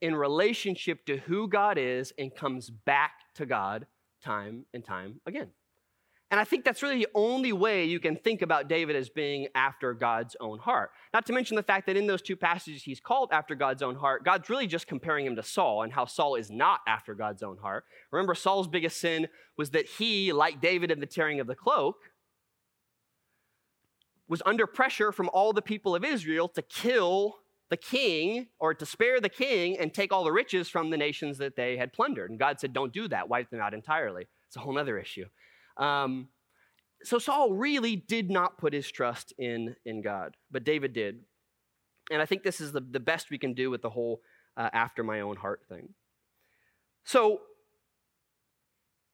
in 0.00 0.14
relationship 0.14 1.04
to 1.06 1.18
who 1.18 1.48
God 1.48 1.76
is 1.78 2.12
and 2.18 2.34
comes 2.34 2.70
back 2.70 3.12
to 3.34 3.46
God 3.46 3.86
time 4.22 4.64
and 4.72 4.84
time 4.84 5.20
again. 5.26 5.48
And 6.30 6.38
I 6.38 6.44
think 6.44 6.64
that's 6.64 6.82
really 6.82 6.98
the 6.98 7.08
only 7.14 7.52
way 7.52 7.84
you 7.84 7.98
can 7.98 8.14
think 8.14 8.40
about 8.40 8.68
David 8.68 8.94
as 8.94 9.08
being 9.08 9.48
after 9.56 9.92
God's 9.92 10.36
own 10.38 10.60
heart. 10.60 10.90
Not 11.12 11.26
to 11.26 11.32
mention 11.32 11.56
the 11.56 11.62
fact 11.62 11.86
that 11.86 11.96
in 11.96 12.06
those 12.06 12.22
two 12.22 12.36
passages 12.36 12.84
he's 12.84 13.00
called 13.00 13.30
after 13.32 13.56
God's 13.56 13.82
own 13.82 13.96
heart, 13.96 14.24
God's 14.24 14.48
really 14.48 14.68
just 14.68 14.86
comparing 14.86 15.26
him 15.26 15.34
to 15.34 15.42
Saul 15.42 15.82
and 15.82 15.92
how 15.92 16.04
Saul 16.04 16.36
is 16.36 16.48
not 16.48 16.80
after 16.86 17.14
God's 17.14 17.42
own 17.42 17.58
heart. 17.58 17.84
Remember, 18.12 18.36
Saul's 18.36 18.68
biggest 18.68 19.00
sin 19.00 19.26
was 19.56 19.70
that 19.70 19.86
he, 19.86 20.32
like 20.32 20.60
David 20.60 20.92
in 20.92 21.00
the 21.00 21.06
tearing 21.06 21.40
of 21.40 21.48
the 21.48 21.56
cloak, 21.56 21.96
was 24.28 24.40
under 24.46 24.68
pressure 24.68 25.10
from 25.10 25.28
all 25.32 25.52
the 25.52 25.60
people 25.60 25.96
of 25.96 26.04
Israel 26.04 26.48
to 26.50 26.62
kill 26.62 27.38
the 27.70 27.76
king 27.76 28.46
or 28.60 28.72
to 28.72 28.86
spare 28.86 29.20
the 29.20 29.28
king 29.28 29.76
and 29.78 29.92
take 29.92 30.12
all 30.12 30.22
the 30.22 30.32
riches 30.32 30.68
from 30.68 30.90
the 30.90 30.96
nations 30.96 31.38
that 31.38 31.56
they 31.56 31.76
had 31.76 31.92
plundered. 31.92 32.30
And 32.30 32.38
God 32.38 32.60
said, 32.60 32.72
Don't 32.72 32.92
do 32.92 33.08
that, 33.08 33.28
wipe 33.28 33.50
them 33.50 33.60
out 33.60 33.74
entirely. 33.74 34.28
It's 34.46 34.56
a 34.56 34.60
whole 34.60 34.78
other 34.78 34.96
issue. 34.96 35.26
Um, 35.80 36.28
so 37.02 37.18
Saul 37.18 37.54
really 37.54 37.96
did 37.96 38.30
not 38.30 38.58
put 38.58 38.72
his 38.72 38.90
trust 38.90 39.32
in, 39.38 39.74
in 39.84 40.02
God, 40.02 40.36
but 40.50 40.64
David 40.64 40.92
did. 40.92 41.20
And 42.10 42.20
I 42.20 42.26
think 42.26 42.42
this 42.42 42.60
is 42.60 42.72
the, 42.72 42.80
the 42.80 43.00
best 43.00 43.30
we 43.30 43.38
can 43.38 43.54
do 43.54 43.70
with 43.70 43.82
the 43.82 43.90
whole 43.90 44.20
uh, 44.56 44.68
after 44.72 45.02
my 45.02 45.20
own 45.20 45.36
heart 45.36 45.62
thing. 45.68 45.94
So, 47.04 47.40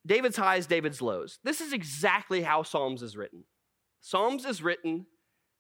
David's 0.05 0.37
highs, 0.37 0.67
David's 0.67 1.03
lows. 1.03 1.39
This 1.43 1.61
is 1.61 1.73
exactly 1.73 2.43
how 2.43 2.63
Psalms 2.63 3.03
is 3.03 3.17
written. 3.17 3.45
Psalms 4.01 4.45
is 4.45 4.63
written 4.63 5.07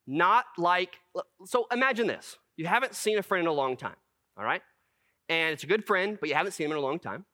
not 0.07 0.45
like, 0.57 0.99
so 1.45 1.66
imagine 1.73 2.07
this. 2.07 2.37
You 2.57 2.66
haven't 2.66 2.95
seen 2.95 3.19
a 3.19 3.23
friend 3.23 3.42
in 3.42 3.49
a 3.49 3.53
long 3.53 3.77
time, 3.77 3.97
all 4.37 4.45
right? 4.45 4.62
And 5.29 5.53
it's 5.53 5.64
a 5.64 5.66
good 5.66 5.85
friend, 5.85 6.16
but 6.21 6.29
you 6.29 6.37
haven't 6.37 6.53
seen 6.53 6.66
him 6.66 6.73
in 6.73 6.79
a 6.79 6.81
long 6.81 7.01
time. 7.01 7.25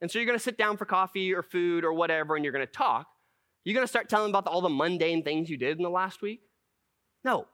And 0.00 0.10
so 0.10 0.18
you're 0.18 0.26
to 0.38 0.42
sit 0.42 0.58
down 0.58 0.76
for 0.76 0.84
coffee 0.84 1.34
or 1.34 1.42
food 1.42 1.84
or 1.84 1.92
whatever, 1.92 2.36
and 2.36 2.44
you're 2.44 2.52
to 2.66 2.72
talk. 2.72 3.06
You're 3.68 3.74
going 3.74 3.84
to 3.84 3.88
start 3.88 4.08
telling 4.08 4.32
them 4.32 4.34
about 4.34 4.50
all 4.50 4.62
the 4.62 4.70
mundane 4.70 5.22
things 5.22 5.50
you 5.50 5.58
did 5.58 5.76
in 5.76 5.82
the 5.82 5.90
last 5.90 6.22
week? 6.22 6.40
No. 7.22 7.46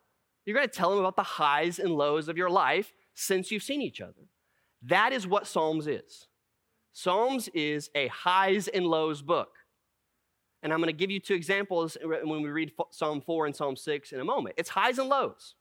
You're 0.47 0.55
going 0.55 0.69
to 0.69 0.73
tell 0.73 0.91
them 0.91 1.01
about 1.01 1.17
the 1.17 1.25
highs 1.25 1.81
and 1.81 1.91
lows 1.91 2.29
of 2.29 2.37
your 2.37 2.49
life 2.49 2.93
since 3.15 3.51
you've 3.51 3.65
seen 3.65 3.83
each 3.83 4.01
other. 4.01 4.29
That 4.85 5.13
is 5.13 5.27
what 5.27 5.49
Psalms 5.49 5.89
is. 5.89 6.29
Psalms 6.93 7.49
is 7.49 7.91
a 7.97 8.07
highs 8.07 8.69
and 8.69 8.87
lows 8.87 9.23
book. 9.23 9.49
And 10.63 10.73
I'm 10.73 10.79
going 10.79 10.87
to 10.87 10.93
give 10.93 11.11
you 11.11 11.19
two 11.19 11.35
examples 11.35 11.97
when 12.01 12.43
we 12.43 12.49
read 12.49 12.71
Psalm 12.93 13.21
4 13.21 13.47
and 13.47 13.57
Psalm 13.57 13.75
6 13.75 14.13
in 14.13 14.21
a 14.21 14.25
moment. 14.25 14.55
It's 14.57 14.71
highs 14.71 15.01
and 15.01 15.09
lows. 15.09 15.57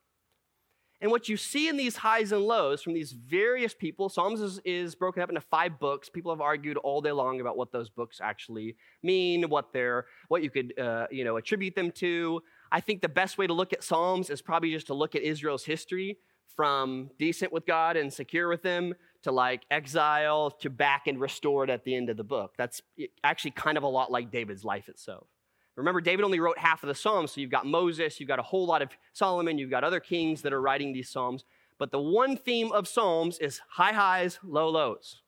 And 1.03 1.11
what 1.11 1.27
you 1.27 1.35
see 1.35 1.67
in 1.67 1.75
these 1.75 1.97
highs 1.97 2.31
and 2.31 2.43
lows 2.43 2.81
from 2.81 2.93
these 2.93 3.11
various 3.11 3.73
people, 3.73 4.07
Psalms 4.07 4.39
is, 4.39 4.61
is, 4.63 4.95
broken 4.95 5.21
up 5.21 5.27
into 5.27 5.41
five 5.41 5.77
books. 5.77 6.07
People 6.07 6.31
have 6.31 6.39
argued 6.39 6.77
all 6.77 7.01
day 7.01 7.11
long 7.11 7.41
about 7.41 7.57
what 7.57 7.73
those 7.73 7.89
books 7.89 8.21
actually 8.23 8.77
mean, 9.03 9.49
what 9.49 9.73
they're, 9.73 10.05
what 10.29 10.43
you 10.43 10.49
could, 10.49 10.79
uh, 10.79 11.07
you 11.11 11.25
know, 11.25 11.35
attribute 11.35 11.75
them 11.75 11.91
to. 11.91 12.41
I 12.71 12.79
think 12.79 13.01
the 13.01 13.09
best 13.09 13.37
way 13.37 13.47
to 13.47 13.53
look 13.53 13.73
at 13.73 13.83
Psalms 13.83 14.29
is 14.29 14.41
probably 14.41 14.71
just 14.71 14.87
to 14.87 14.93
look 14.93 15.13
at 15.13 15.23
Israel's 15.23 15.65
history 15.65 16.19
from 16.55 17.09
decent 17.19 17.51
with 17.51 17.65
God 17.65 17.97
and 17.97 18.11
secure 18.13 18.47
with 18.47 18.63
Him 18.63 18.93
to 19.23 19.31
like 19.33 19.63
exile 19.69 20.51
to 20.51 20.69
back 20.69 21.07
and 21.07 21.19
restored 21.19 21.69
at 21.69 21.83
the 21.83 21.95
end 21.95 22.09
of 22.09 22.15
the 22.15 22.23
book. 22.23 22.53
That's 22.57 22.81
actually 23.25 23.51
kind 23.51 23.77
of 23.77 23.83
a 23.83 23.89
lot 23.89 24.09
like 24.09 24.31
David's 24.31 24.63
life 24.63 24.87
itself. 24.87 25.27
Remember, 25.75 26.01
David 26.01 26.23
only 26.23 26.39
wrote 26.39 26.59
half 26.59 26.83
of 26.83 26.87
the 26.87 26.95
Psalms, 26.95 27.31
so 27.31 27.41
you've 27.41 27.49
got 27.49 27.65
Moses, 27.65 28.19
you've 28.19 28.29
got 28.29 28.39
a 28.39 28.43
whole 28.43 28.65
lot 28.65 28.81
of 28.81 28.89
Solomon, 29.13 29.57
you've 29.57 29.71
got 29.71 29.83
other 29.83 29.99
kings 29.99 30.43
that 30.43 30.53
are 30.53 30.61
writing 30.61 30.93
these 30.93 31.09
Psalms. 31.09 31.45
But 31.79 31.91
the 31.91 31.99
one 31.99 32.37
theme 32.37 32.71
of 32.71 32.87
Psalms 32.87 33.39
is 33.39 33.59
high 33.71 33.93
highs, 33.93 34.39
low 34.43 34.69
lows. 34.69 35.21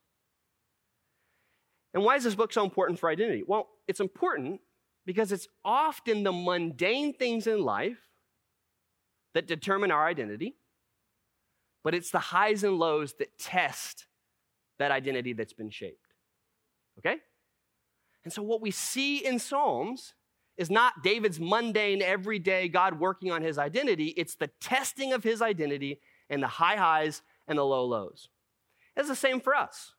And 1.94 2.04
why 2.04 2.16
is 2.16 2.24
this 2.24 2.36
book 2.36 2.54
so 2.54 2.64
important 2.64 3.00
for 3.00 3.10
identity? 3.10 3.44
Well, 3.48 3.70
it's 3.88 4.00
important 4.00 4.62
because 5.06 5.32
it's 5.32 5.48
often 5.64 6.24
the 6.24 6.32
mundane 6.32 7.14
things 7.14 7.48
in 7.48 7.64
life 7.64 7.98
that 9.34 9.48
determine 9.48 9.92
our 9.92 10.06
identity, 10.06 10.56
but 11.84 11.96
it's 11.96 12.12
the 12.12 12.20
highs 12.20 12.64
and 12.64 12.78
lows 12.78 13.14
that 13.20 13.38
test 13.40 14.06
that 14.78 14.92
identity 14.92 15.34
that's 15.34 15.54
been 15.54 15.70
shaped. 15.70 16.14
Okay? 17.00 17.18
And 18.24 18.34
so, 18.34 18.42
what 18.42 18.62
we 18.62 18.72
see 18.72 19.26
in 19.26 19.40
Psalms 19.40 20.14
is 20.58 20.70
not 20.70 21.04
David's 21.04 21.40
mundane, 21.40 22.02
everyday 22.02 22.70
God 22.70 23.00
working 23.00 23.32
on 23.32 23.42
his 23.42 23.58
identity, 23.58 24.14
it's 24.18 24.36
the 24.36 24.50
testing 24.60 25.14
of 25.14 25.24
his 25.24 25.42
identity 25.42 26.00
and 26.30 26.42
the 26.42 26.48
high 26.48 26.78
highs 26.78 27.22
and 27.48 27.58
the 27.58 27.64
low 27.64 27.86
lows. 27.86 28.30
It's 28.96 29.10
the 29.10 29.16
same 29.16 29.42
for 29.42 29.54
us. 29.54 29.94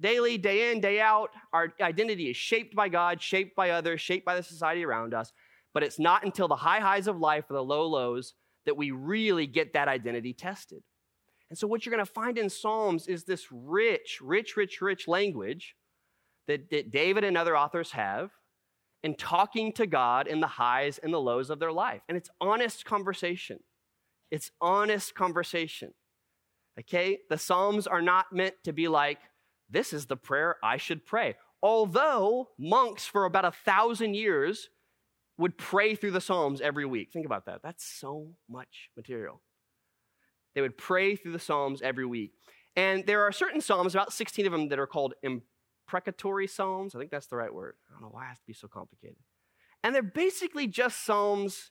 Daily, 0.00 0.38
day 0.38 0.70
in, 0.70 0.80
day 0.80 1.00
out, 1.00 1.30
our 1.52 1.72
identity 1.80 2.30
is 2.30 2.36
shaped 2.36 2.74
by 2.74 2.88
God, 2.88 3.20
shaped 3.20 3.56
by 3.56 3.70
others, 3.70 4.00
shaped 4.00 4.24
by 4.24 4.36
the 4.36 4.42
society 4.42 4.84
around 4.84 5.12
us. 5.12 5.32
But 5.74 5.82
it's 5.82 5.98
not 5.98 6.24
until 6.24 6.48
the 6.48 6.56
high 6.56 6.80
highs 6.80 7.08
of 7.08 7.18
life 7.18 7.50
or 7.50 7.54
the 7.54 7.64
low 7.64 7.86
lows 7.86 8.34
that 8.64 8.76
we 8.76 8.90
really 8.90 9.46
get 9.46 9.72
that 9.74 9.88
identity 9.88 10.32
tested. 10.32 10.82
And 11.50 11.58
so, 11.58 11.66
what 11.66 11.84
you're 11.84 11.94
going 11.94 12.04
to 12.04 12.12
find 12.12 12.38
in 12.38 12.48
Psalms 12.48 13.06
is 13.06 13.24
this 13.24 13.46
rich, 13.50 14.20
rich, 14.22 14.56
rich, 14.56 14.80
rich 14.80 15.08
language 15.08 15.74
that, 16.46 16.70
that 16.70 16.90
David 16.90 17.24
and 17.24 17.36
other 17.36 17.56
authors 17.56 17.92
have 17.92 18.30
in 19.02 19.14
talking 19.14 19.72
to 19.72 19.86
God 19.86 20.26
in 20.26 20.40
the 20.40 20.46
highs 20.46 20.98
and 20.98 21.12
the 21.12 21.20
lows 21.20 21.50
of 21.50 21.58
their 21.58 21.72
life. 21.72 22.02
And 22.08 22.16
it's 22.16 22.30
honest 22.40 22.84
conversation. 22.84 23.60
It's 24.30 24.50
honest 24.60 25.14
conversation. 25.14 25.94
Okay? 26.78 27.18
The 27.30 27.38
Psalms 27.38 27.86
are 27.86 28.02
not 28.02 28.26
meant 28.32 28.54
to 28.64 28.72
be 28.72 28.88
like, 28.88 29.18
this 29.70 29.92
is 29.92 30.06
the 30.06 30.16
prayer 30.16 30.56
I 30.62 30.76
should 30.76 31.04
pray. 31.04 31.36
Although 31.62 32.48
monks 32.58 33.06
for 33.06 33.24
about 33.24 33.44
a 33.44 33.52
thousand 33.52 34.14
years 34.14 34.68
would 35.38 35.56
pray 35.56 35.94
through 35.94 36.10
the 36.12 36.20
Psalms 36.20 36.60
every 36.60 36.84
week. 36.84 37.10
Think 37.12 37.26
about 37.26 37.46
that. 37.46 37.60
That's 37.62 37.84
so 37.84 38.28
much 38.48 38.90
material. 38.96 39.40
They 40.54 40.60
would 40.60 40.76
pray 40.76 41.14
through 41.14 41.32
the 41.32 41.38
Psalms 41.38 41.82
every 41.82 42.06
week. 42.06 42.32
And 42.74 43.06
there 43.06 43.22
are 43.22 43.32
certain 43.32 43.60
Psalms, 43.60 43.94
about 43.94 44.12
16 44.12 44.46
of 44.46 44.52
them, 44.52 44.68
that 44.68 44.78
are 44.78 44.86
called 44.86 45.14
imprecatory 45.88 46.46
Psalms. 46.46 46.94
I 46.94 46.98
think 46.98 47.10
that's 47.10 47.26
the 47.26 47.36
right 47.36 47.52
word. 47.52 47.74
I 47.88 47.92
don't 47.92 48.02
know 48.02 48.10
why 48.10 48.24
it 48.24 48.28
has 48.28 48.38
to 48.38 48.46
be 48.46 48.52
so 48.52 48.68
complicated. 48.68 49.16
And 49.82 49.94
they're 49.94 50.02
basically 50.02 50.66
just 50.66 51.04
Psalms 51.04 51.70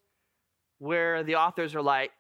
where 0.80 1.24
the 1.24 1.36
authors 1.36 1.76
are 1.76 1.82
like, 1.82 2.12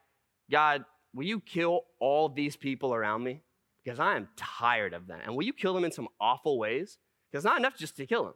God, 0.52 0.86
will 1.14 1.26
you 1.26 1.40
kill 1.40 1.82
all 2.00 2.30
these 2.30 2.56
people 2.56 2.94
around 2.94 3.24
me? 3.24 3.42
because 3.88 4.02
I 4.02 4.18
am 4.18 4.28
tired 4.36 4.94
of 4.94 5.08
them. 5.08 5.22
And 5.24 5.34
will 5.34 5.46
you 5.46 5.54
kill 5.54 5.74
them 5.74 5.86
in 5.86 5.94
some 5.94 6.10
awful 6.20 6.60
ways? 6.60 6.98
Because 7.32 7.46
it's 7.46 7.50
not 7.50 7.58
enough 7.58 7.78
just 7.78 7.96
to 7.96 8.06
kill 8.06 8.26
them. 8.26 8.34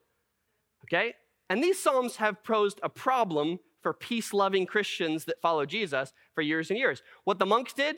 Okay? 0.86 1.14
And 1.50 1.62
these 1.62 1.78
Psalms 1.78 2.16
have 2.16 2.42
posed 2.42 2.80
a 2.82 2.88
problem 2.88 3.60
for 3.84 3.94
peace 3.94 4.32
loving 4.32 4.66
Christians 4.66 5.26
that 5.26 5.42
follow 5.42 5.66
Jesus 5.66 6.14
for 6.34 6.42
years 6.42 6.70
and 6.70 6.80
years. 6.80 7.04
What 7.26 7.38
the 7.38 7.46
monks 7.46 7.74
did, 7.74 7.98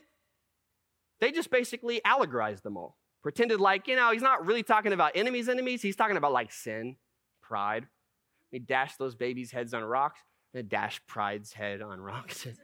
they 1.21 1.31
just 1.31 1.51
basically 1.51 2.01
allegorized 2.03 2.63
them 2.63 2.75
all. 2.75 2.97
Pretended 3.23 3.59
like, 3.59 3.87
you 3.87 3.95
know, 3.95 4.11
he's 4.11 4.21
not 4.21 4.45
really 4.45 4.63
talking 4.63 4.93
about 4.93 5.13
enemies, 5.15 5.49
enemies. 5.49 5.81
He's 5.81 5.95
talking 5.95 6.17
about 6.17 6.33
like 6.33 6.51
sin, 6.51 6.97
pride. 7.41 7.87
He 8.51 8.59
dashed 8.59 8.99
those 8.99 9.15
babies' 9.15 9.51
heads 9.51 9.73
on 9.73 9.83
rocks, 9.83 10.19
and 10.53 10.69
dash 10.69 11.01
pride's 11.07 11.53
head 11.53 11.81
on 11.81 11.99
rocks. 11.99 12.45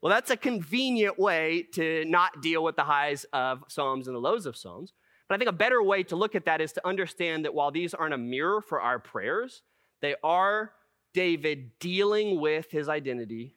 Well, 0.00 0.12
that's 0.12 0.30
a 0.30 0.36
convenient 0.36 1.18
way 1.18 1.66
to 1.72 2.04
not 2.04 2.40
deal 2.40 2.62
with 2.62 2.76
the 2.76 2.84
highs 2.84 3.26
of 3.32 3.64
Psalms 3.68 4.06
and 4.06 4.14
the 4.14 4.20
lows 4.20 4.46
of 4.46 4.56
Psalms. 4.56 4.92
But 5.28 5.34
I 5.34 5.38
think 5.38 5.50
a 5.50 5.52
better 5.52 5.82
way 5.82 6.04
to 6.04 6.16
look 6.16 6.34
at 6.34 6.44
that 6.44 6.60
is 6.60 6.72
to 6.74 6.86
understand 6.86 7.44
that 7.44 7.54
while 7.54 7.70
these 7.70 7.94
aren't 7.94 8.14
a 8.14 8.18
mirror 8.18 8.62
for 8.62 8.80
our 8.80 8.98
prayers, 8.98 9.62
they 10.00 10.14
are 10.22 10.72
David 11.14 11.72
dealing 11.80 12.40
with 12.40 12.70
his 12.70 12.88
identity 12.88 13.56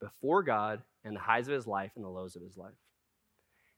before 0.00 0.42
God 0.42 0.82
and 1.02 1.16
the 1.16 1.20
highs 1.20 1.48
of 1.48 1.54
his 1.54 1.66
life 1.66 1.92
and 1.96 2.04
the 2.04 2.10
lows 2.10 2.36
of 2.36 2.42
his 2.42 2.58
life. 2.58 2.74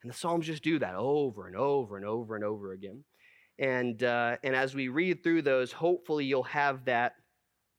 And 0.02 0.10
the 0.10 0.16
Psalms 0.16 0.46
just 0.46 0.62
do 0.62 0.78
that 0.80 0.94
over 0.94 1.46
and 1.46 1.56
over 1.56 1.96
and 1.96 2.04
over 2.04 2.34
and 2.34 2.44
over 2.44 2.72
again. 2.72 3.04
And, 3.58 4.02
uh, 4.02 4.36
and 4.42 4.56
as 4.56 4.74
we 4.74 4.88
read 4.88 5.22
through 5.22 5.42
those, 5.42 5.72
hopefully 5.72 6.24
you'll 6.24 6.42
have 6.44 6.84
that 6.86 7.14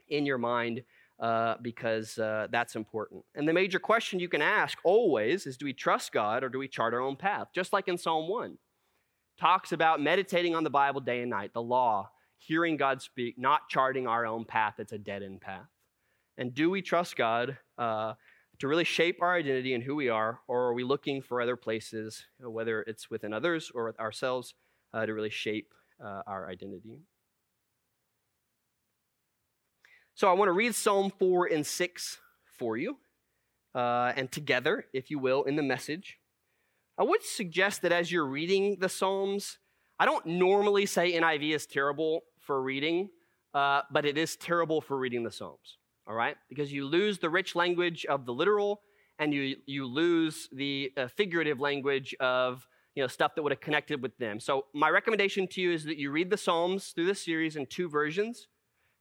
in 0.08 0.26
your 0.26 0.38
mind 0.38 0.84
uh, 1.20 1.56
because 1.62 2.18
uh, 2.18 2.48
that's 2.52 2.76
important. 2.76 3.24
And 3.36 3.48
the 3.48 3.54
major 3.54 3.80
question 3.80 4.20
you 4.20 4.30
can 4.30 4.42
ask 4.42 4.78
always 4.84 5.46
is 5.46 5.58
do 5.58 5.66
we 5.66 5.74
trust 5.74 6.12
God 6.12 6.44
or 6.44 6.50
do 6.50 6.60
we 6.60 6.68
chart 6.68 6.94
our 6.94 7.02
own 7.02 7.16
path? 7.16 7.48
Just 7.54 7.74
like 7.74 7.88
in 7.88 7.98
Psalm 7.98 8.30
1, 8.30 8.58
talks 9.40 9.72
about 9.72 10.02
meditating 10.02 10.56
on 10.56 10.64
the 10.64 10.70
Bible 10.70 11.02
day 11.02 11.22
and 11.22 11.30
night, 11.30 11.54
the 11.54 11.62
law, 11.62 12.10
hearing 12.38 12.78
God 12.78 13.02
speak, 13.02 13.36
not 13.38 13.70
charting 13.70 14.08
our 14.08 14.26
own 14.26 14.46
path 14.46 14.76
that's 14.78 14.92
a 14.92 14.98
dead 14.98 15.24
end 15.24 15.42
path. 15.42 15.68
And 16.38 16.54
do 16.54 16.70
we 16.70 16.82
trust 16.82 17.16
God 17.16 17.58
uh, 17.78 18.14
to 18.60 18.68
really 18.68 18.84
shape 18.84 19.22
our 19.22 19.36
identity 19.36 19.74
and 19.74 19.84
who 19.84 19.96
we 19.96 20.10
are, 20.10 20.40
or 20.48 20.68
are 20.68 20.74
we 20.74 20.84
looking 20.84 21.22
for 21.22 21.42
other 21.42 21.56
places, 21.56 22.26
whether 22.40 22.82
it's 22.84 23.10
within 23.10 23.34
others 23.34 23.72
or 23.74 23.86
with 23.86 24.00
ourselves, 24.00 24.54
uh, 24.94 25.06
to 25.06 25.14
really 25.14 25.30
shape 25.30 25.74
uh, 26.04 26.22
our 26.28 26.50
identity? 26.50 27.00
So 30.16 30.30
I 30.30 30.34
want 30.34 30.50
to 30.50 30.54
read 30.54 30.76
Psalm 30.76 31.12
4 31.18 31.48
and 31.48 31.66
6 31.66 32.18
for 32.58 32.78
you, 32.78 32.98
uh, 33.74 34.14
and 34.16 34.32
together, 34.32 34.86
if 34.94 35.10
you 35.10 35.18
will, 35.18 35.44
in 35.44 35.56
the 35.56 35.64
message. 35.64 36.20
I 36.98 37.04
would 37.04 37.24
suggest 37.24 37.82
that 37.82 37.92
as 37.92 38.12
you're 38.12 38.28
reading 38.28 38.78
the 38.80 38.90
Psalms, 38.90 39.58
I 40.00 40.06
don't 40.06 40.26
normally 40.26 40.86
say 40.86 41.14
NIV 41.14 41.56
is 41.56 41.66
terrible 41.66 42.22
for 42.40 42.62
reading, 42.62 43.10
uh, 43.54 43.82
but 43.92 44.06
it 44.06 44.18
is 44.18 44.36
terrible 44.36 44.82
for 44.82 44.98
reading 44.98 45.24
the 45.24 45.32
Psalms, 45.32 45.78
all 46.08 46.16
right? 46.16 46.36
Because 46.50 46.72
you 46.72 46.86
lose 46.86 47.20
the 47.20 47.30
rich 47.30 47.56
language 47.56 48.06
of 48.06 48.26
the 48.26 48.34
literal 48.34 48.82
and 49.20 49.34
you, 49.34 49.56
you 49.66 49.86
lose 49.86 50.50
the 50.52 50.92
uh, 50.98 51.08
figurative 51.08 51.60
language 51.60 52.16
of 52.20 52.68
you 52.96 53.04
know, 53.04 53.08
stuff 53.08 53.36
that 53.36 53.42
would 53.42 53.52
have 53.52 53.62
connected 53.62 54.02
with 54.02 54.16
them. 54.18 54.40
So 54.40 54.66
my 54.74 54.90
recommendation 54.90 55.48
to 55.48 55.62
you 55.62 55.72
is 55.72 55.84
that 55.86 55.98
you 55.98 56.12
read 56.12 56.30
the 56.30 56.38
Psalms 56.38 56.90
through 56.90 57.08
this 57.08 57.24
series 57.24 57.56
in 57.56 57.66
two 57.66 57.90
versions. 57.90 58.48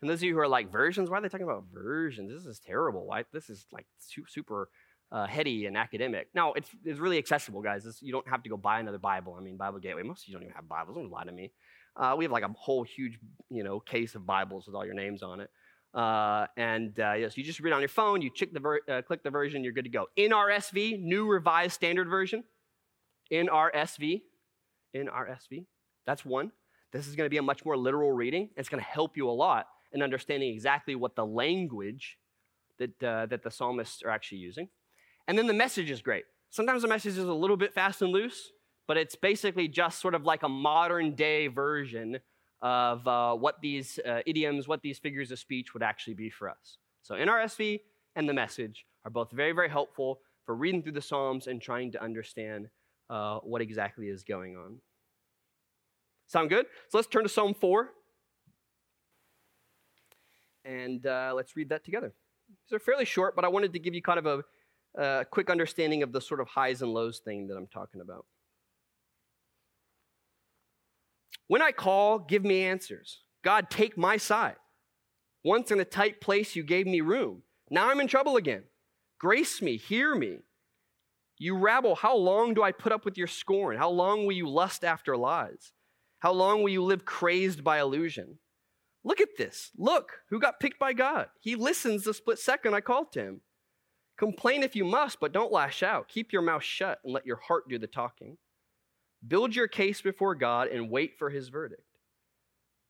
And 0.01 0.11
those 0.11 0.21
of 0.21 0.25
you 0.25 0.35
who 0.35 0.41
are 0.41 0.49
like 0.49 0.73
versions, 0.73 1.11
why 1.11 1.19
are 1.19 1.21
they 1.21 1.29
talking 1.29 1.47
about 1.47 1.65
versions? 1.73 2.33
This 2.33 2.47
is 2.47 2.59
terrible. 2.59 3.07
Why? 3.07 3.25
This 3.33 3.51
is 3.51 3.67
like 3.71 3.87
super 3.99 4.69
uh, 5.13 5.27
heady 5.27 5.67
and 5.67 5.77
academic. 5.77 6.29
No, 6.35 6.55
it's, 6.55 6.71
it's 6.85 6.99
really 6.99 7.19
accessible, 7.19 7.61
guys. 7.61 7.85
This, 7.85 8.03
you 8.03 8.13
don't 8.13 8.27
have 8.27 8.43
to 8.43 8.49
go 8.49 8.57
buy 8.57 8.81
another 8.81 8.99
Bible. 8.99 9.37
I 9.39 9.43
mean, 9.43 9.57
Bible 9.57 9.79
Gateway. 9.79 10.03
Most 10.03 10.25
of 10.25 10.29
you 10.29 10.35
don't 10.35 10.43
even 10.43 10.55
have 10.55 10.69
Bibles. 10.69 10.97
Don't 10.97 11.11
lie 11.11 11.25
to 11.25 11.33
me. 11.33 11.53
Uh, 11.95 12.15
we 12.17 12.25
have 12.25 12.33
like 12.33 12.45
a 12.45 12.49
whole 12.49 12.83
huge, 12.83 13.19
you 13.51 13.63
know, 13.63 13.79
case 13.79 14.15
of 14.15 14.25
Bibles 14.25 14.67
with 14.67 14.75
all 14.75 14.87
your 14.87 14.95
names 14.95 15.23
on 15.23 15.41
it. 15.41 15.51
Uh, 15.95 16.47
and 16.57 16.99
uh, 17.01 17.13
yes, 17.13 17.37
you 17.37 17.45
just 17.45 17.61
read 17.61 17.73
on 17.73 17.81
your 17.81 17.89
phone. 17.89 18.23
You 18.23 18.31
the 18.53 18.61
ver- 18.61 18.81
uh, 18.89 19.03
click 19.03 19.23
the 19.23 19.31
version. 19.31 19.63
You're 19.63 19.73
good 19.73 19.85
to 19.85 19.91
go. 19.91 20.07
NRSV, 20.19 21.03
New 21.03 21.27
Revised 21.27 21.75
Standard 21.75 22.09
Version. 22.09 22.45
NRSV, 23.33 24.23
NRSV. 24.95 25.67
That's 26.07 26.25
one. 26.25 26.53
This 26.93 27.07
is 27.07 27.17
going 27.17 27.27
to 27.27 27.31
be 27.31 27.39
a 27.39 27.43
much 27.43 27.65
more 27.65 27.77
literal 27.77 28.13
reading. 28.13 28.51
It's 28.57 28.69
going 28.69 28.83
to 28.83 28.89
help 28.89 29.17
you 29.17 29.29
a 29.29 29.33
lot 29.33 29.67
in 29.93 30.03
understanding 30.03 30.53
exactly 30.53 30.95
what 30.95 31.17
the 31.17 31.25
language 31.25 32.19
that, 32.79 33.03
uh, 33.03 33.27
that 33.27 33.43
the 33.43 33.51
psalmists 33.51 34.03
are 34.03 34.11
actually 34.11 34.39
using. 34.39 34.69
And 35.27 35.39
then 35.39 35.47
the 35.47 35.55
message 35.55 35.91
is 35.91 36.03
great. 36.03 36.25
Sometimes 36.51 36.83
the 36.83 36.89
message 36.89 37.13
is 37.13 37.25
a 37.25 37.33
little 37.33 37.57
bit 37.57 37.73
fast 37.73 38.03
and 38.03 38.11
loose, 38.11 38.51
but 38.87 38.97
it's 38.97 39.15
basically 39.15 39.69
just 39.69 40.01
sort 40.01 40.15
of 40.15 40.25
like 40.25 40.43
a 40.43 40.49
modern 40.49 41.15
day 41.15 41.47
version 41.47 42.19
of 42.63 43.07
uh, 43.09 43.35
what 43.35 43.61
these 43.61 43.99
uh, 44.07 44.21
idioms, 44.25 44.69
what 44.69 44.81
these 44.83 44.99
figures 44.99 45.33
of 45.33 45.39
speech 45.39 45.75
would 45.75 45.83
actually 45.83 46.15
be 46.15 46.31
for 46.31 46.49
us. 46.49 46.79
So 47.03 47.17
NRSV 47.17 47.81
and 48.15 48.29
the 48.29 48.33
message 48.33 48.87
are 49.05 49.11
both 49.11 49.33
very, 49.33 49.53
very 49.53 49.69
helpful 49.69 50.21
for 50.47 50.55
reading 50.55 50.83
through 50.83 50.93
the 50.93 51.03
Psalms 51.03 51.49
and 51.49 51.61
trying 51.61 51.91
to 51.93 52.03
understand 52.03 52.69
uh, 53.11 53.39
what 53.41 53.61
exactly 53.61 54.09
is 54.09 54.23
going 54.23 54.57
on. 54.57 54.79
Sound 56.29 56.49
good? 56.49 56.67
So 56.89 56.99
let's 56.99 57.09
turn 57.09 57.25
to 57.25 57.29
Psalm 57.29 57.53
4. 57.53 57.91
And 60.65 61.05
uh, 61.05 61.33
let's 61.35 61.57
read 61.57 61.69
that 61.71 61.85
together. 61.85 62.15
These 62.71 62.77
are 62.77 62.79
fairly 62.79 63.05
short, 63.05 63.35
but 63.35 63.45
I 63.45 63.49
wanted 63.49 63.73
to 63.73 63.81
give 63.81 63.95
you 63.95 64.03
kind 64.03 64.21
of 64.21 64.27
a, 64.27 64.45
a 65.03 65.25
quick 65.25 65.51
understanding 65.51 66.05
of 66.05 66.13
the 66.13 66.21
sort 66.21 66.41
of 66.41 66.47
highs 66.47 66.81
and 66.81 66.95
lows 66.95 67.19
thing 67.19 67.49
that 67.49 67.57
I'm 67.57 67.67
talking 67.67 68.01
about. 68.01 68.27
When 71.49 71.63
I 71.63 71.73
call, 71.73 72.19
give 72.19 72.45
me 72.45 72.63
answers. 72.63 73.23
God, 73.45 73.71
take 73.71 73.99
my 73.99 74.17
side. 74.17 74.57
Once 75.45 75.71
in 75.71 75.81
a 75.81 75.85
tight 75.85 76.21
place, 76.21 76.55
you 76.55 76.63
gave 76.63 76.87
me 76.87 77.01
room. 77.01 77.43
Now 77.71 77.91
I'm 77.91 78.01
in 78.01 78.07
trouble 78.07 78.37
again. 78.37 78.65
Grace 79.19 79.61
me, 79.61 79.77
hear 79.77 80.15
me. 80.15 80.39
You 81.39 81.57
rabble, 81.57 81.97
how 81.97 82.17
long 82.17 82.55
do 82.55 82.63
I 82.63 82.71
put 82.71 82.93
up 82.93 83.05
with 83.05 83.19
your 83.19 83.27
scorn? 83.27 83.77
How 83.77 83.91
long 83.91 84.25
will 84.25 84.33
you 84.33 84.49
lust 84.49 84.85
after 84.85 85.17
lies? 85.17 85.73
How 86.21 86.33
long 86.33 86.63
will 86.63 86.71
you 86.71 86.83
live 86.83 87.05
crazed 87.05 87.65
by 87.65 87.81
illusion? 87.81 88.39
Look 89.05 89.21
at 89.21 89.37
this. 89.37 89.71
Look, 89.77 90.13
who 90.31 90.39
got 90.39 90.61
picked 90.61 90.79
by 90.79 90.93
God? 90.93 91.27
He 91.41 91.57
listens 91.57 92.05
the 92.05 92.15
split 92.15 92.39
second 92.39 92.75
I 92.75 92.81
called 92.81 93.11
to 93.13 93.21
him. 93.21 93.41
Complain 94.17 94.63
if 94.63 94.77
you 94.77 94.85
must, 94.85 95.19
but 95.19 95.33
don't 95.33 95.51
lash 95.51 95.83
out. 95.83 96.07
Keep 96.07 96.33
your 96.33 96.43
mouth 96.43 96.63
shut 96.63 97.01
and 97.03 97.13
let 97.13 97.27
your 97.27 97.39
heart 97.39 97.69
do 97.69 97.79
the 97.79 97.89
talking. 97.89 98.37
Build 99.27 99.55
your 99.55 99.69
case 99.69 100.01
before 100.03 100.35
God 100.35 100.69
and 100.69 100.91
wait 100.91 101.19
for 101.19 101.31
his 101.31 101.49
verdict. 101.49 101.83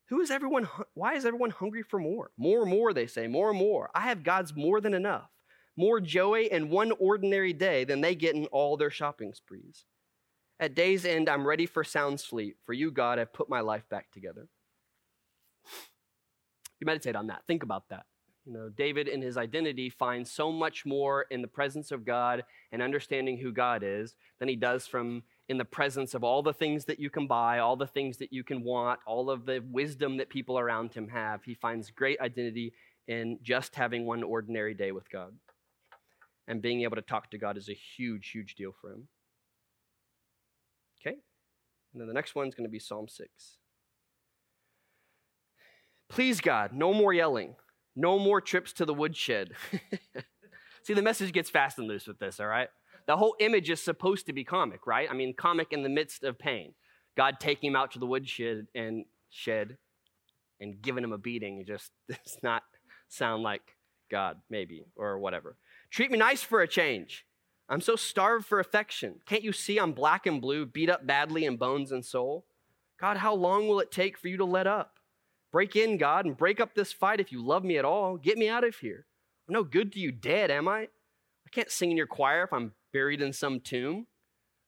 Who 0.08 0.20
is 0.20 0.30
everyone 0.30 0.68
why 0.94 1.14
is 1.14 1.24
everyone 1.24 1.50
hungry 1.50 1.82
for 1.82 1.98
more? 1.98 2.30
More 2.36 2.62
and 2.62 2.70
more 2.70 2.92
they 2.92 3.06
say, 3.06 3.26
more 3.26 3.50
and 3.50 3.58
more. 3.58 3.90
I 3.94 4.02
have 4.02 4.24
God's 4.24 4.54
more 4.54 4.80
than 4.80 4.94
enough. 4.94 5.30
More 5.76 6.00
joy 6.00 6.48
in 6.50 6.68
one 6.68 6.92
ordinary 6.98 7.52
day 7.52 7.84
than 7.84 8.02
they 8.02 8.14
get 8.14 8.34
in 8.34 8.46
all 8.46 8.76
their 8.76 8.90
shopping 8.90 9.32
sprees. 9.32 9.84
At 10.60 10.74
day's 10.74 11.04
end 11.04 11.28
I'm 11.28 11.46
ready 11.46 11.66
for 11.66 11.82
sound 11.82 12.20
sleep, 12.20 12.58
for 12.64 12.72
you 12.72 12.90
God 12.90 13.18
I've 13.18 13.32
put 13.32 13.48
my 13.48 13.60
life 13.60 13.88
back 13.88 14.10
together. 14.10 14.48
You 16.80 16.86
meditate 16.86 17.14
on 17.14 17.28
that. 17.28 17.42
Think 17.46 17.62
about 17.62 17.90
that. 17.90 18.06
You 18.44 18.52
know, 18.52 18.68
David 18.68 19.06
in 19.06 19.22
his 19.22 19.36
identity 19.36 19.88
finds 19.88 20.32
so 20.32 20.50
much 20.50 20.84
more 20.84 21.26
in 21.30 21.42
the 21.42 21.48
presence 21.48 21.92
of 21.92 22.04
God 22.04 22.42
and 22.72 22.82
understanding 22.82 23.38
who 23.38 23.52
God 23.52 23.84
is 23.84 24.16
than 24.40 24.48
he 24.48 24.56
does 24.56 24.88
from 24.88 25.22
in 25.48 25.58
the 25.58 25.64
presence 25.64 26.14
of 26.14 26.24
all 26.24 26.42
the 26.42 26.52
things 26.52 26.84
that 26.86 26.98
you 26.98 27.10
can 27.10 27.26
buy, 27.26 27.58
all 27.58 27.76
the 27.76 27.86
things 27.86 28.18
that 28.18 28.32
you 28.32 28.44
can 28.44 28.62
want, 28.62 29.00
all 29.06 29.30
of 29.30 29.44
the 29.44 29.62
wisdom 29.70 30.16
that 30.18 30.28
people 30.28 30.58
around 30.58 30.94
him 30.94 31.08
have. 31.08 31.42
He 31.44 31.54
finds 31.54 31.90
great 31.90 32.20
identity 32.20 32.72
in 33.08 33.38
just 33.42 33.74
having 33.74 34.06
one 34.06 34.22
ordinary 34.22 34.74
day 34.74 34.92
with 34.92 35.10
God. 35.10 35.32
And 36.48 36.62
being 36.62 36.82
able 36.82 36.96
to 36.96 37.02
talk 37.02 37.30
to 37.30 37.38
God 37.38 37.56
is 37.56 37.68
a 37.68 37.74
huge, 37.74 38.30
huge 38.30 38.54
deal 38.54 38.72
for 38.80 38.92
him. 38.92 39.08
Okay? 41.00 41.16
And 41.92 42.00
then 42.00 42.08
the 42.08 42.14
next 42.14 42.34
one's 42.34 42.54
going 42.54 42.66
to 42.66 42.72
be 42.72 42.78
Psalm 42.78 43.08
6. 43.08 43.58
Please, 46.08 46.40
God, 46.40 46.72
no 46.72 46.92
more 46.92 47.12
yelling, 47.12 47.54
no 47.96 48.18
more 48.18 48.40
trips 48.40 48.72
to 48.74 48.84
the 48.84 48.94
woodshed. 48.94 49.52
See, 50.82 50.94
the 50.94 51.02
message 51.02 51.32
gets 51.32 51.48
fast 51.48 51.78
and 51.78 51.88
loose 51.88 52.06
with 52.06 52.18
this, 52.18 52.38
all 52.38 52.46
right? 52.46 52.68
The 53.06 53.16
whole 53.16 53.36
image 53.40 53.70
is 53.70 53.80
supposed 53.80 54.26
to 54.26 54.32
be 54.32 54.44
comic, 54.44 54.86
right? 54.86 55.08
I 55.10 55.14
mean, 55.14 55.34
comic 55.34 55.68
in 55.72 55.82
the 55.82 55.88
midst 55.88 56.24
of 56.24 56.38
pain. 56.38 56.74
God 57.16 57.40
taking 57.40 57.70
him 57.70 57.76
out 57.76 57.92
to 57.92 57.98
the 57.98 58.06
woodshed 58.06 58.66
and 58.74 59.04
shed 59.30 59.76
and 60.60 60.80
giving 60.80 61.04
him 61.04 61.12
a 61.12 61.18
beating 61.18 61.60
it 61.60 61.66
just 61.66 61.90
does 62.08 62.38
not 62.42 62.62
sound 63.08 63.42
like 63.42 63.62
God, 64.10 64.38
maybe, 64.48 64.84
or 64.96 65.18
whatever. 65.18 65.56
Treat 65.90 66.10
me 66.10 66.18
nice 66.18 66.42
for 66.42 66.60
a 66.62 66.68
change. 66.68 67.26
I'm 67.68 67.80
so 67.80 67.96
starved 67.96 68.46
for 68.46 68.60
affection. 68.60 69.20
Can't 69.26 69.42
you 69.42 69.52
see 69.52 69.78
I'm 69.78 69.92
black 69.92 70.26
and 70.26 70.40
blue, 70.40 70.66
beat 70.66 70.90
up 70.90 71.06
badly 71.06 71.44
in 71.44 71.56
bones 71.56 71.92
and 71.92 72.04
soul? 72.04 72.44
God, 73.00 73.16
how 73.16 73.34
long 73.34 73.66
will 73.66 73.80
it 73.80 73.90
take 73.90 74.18
for 74.18 74.28
you 74.28 74.36
to 74.36 74.44
let 74.44 74.66
up? 74.66 74.98
Break 75.50 75.76
in, 75.76 75.98
God, 75.98 76.24
and 76.24 76.36
break 76.36 76.60
up 76.60 76.74
this 76.74 76.92
fight 76.92 77.20
if 77.20 77.32
you 77.32 77.44
love 77.44 77.64
me 77.64 77.76
at 77.76 77.84
all. 77.84 78.16
Get 78.16 78.38
me 78.38 78.48
out 78.48 78.64
of 78.64 78.76
here. 78.76 79.06
I'm 79.48 79.54
no 79.54 79.64
good 79.64 79.92
to 79.92 79.98
you 79.98 80.12
dead, 80.12 80.50
am 80.50 80.68
I? 80.68 80.82
I 80.82 81.50
can't 81.50 81.70
sing 81.70 81.90
in 81.90 81.96
your 81.96 82.06
choir 82.06 82.44
if 82.44 82.52
I'm 82.52 82.72
buried 82.92 83.22
in 83.22 83.32
some 83.32 83.60
tomb. 83.60 84.06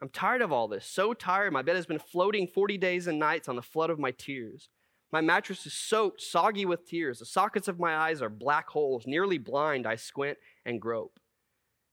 I'm 0.03 0.09
tired 0.09 0.43
of 0.43 0.53
all 0.53 0.69
this, 0.69 0.87
so 0.87 1.15
tired. 1.15 1.53
My 1.53 1.63
bed 1.63 1.77
has 1.77 1.87
been 1.87 1.99
floating 1.99 2.47
40 2.47 2.79
days 2.79 3.07
and 3.07 3.19
nights 3.19 3.49
on 3.49 3.57
the 3.57 3.63
flood 3.63 3.91
of 3.91 3.99
my 3.99 4.11
tears. 4.11 4.69
My 5.13 5.21
mattress 5.21 5.65
is 5.67 5.73
soaked, 5.73 6.21
soggy 6.21 6.67
with 6.67 6.87
tears. 6.87 7.21
The 7.21 7.27
sockets 7.27 7.69
of 7.69 7.79
my 7.79 7.95
eyes 7.95 8.21
are 8.21 8.29
black 8.29 8.69
holes. 8.69 9.07
Nearly 9.07 9.39
blind, 9.39 9.87
I 9.87 9.97
squint 9.97 10.39
and 10.67 10.81
grope. 10.81 11.21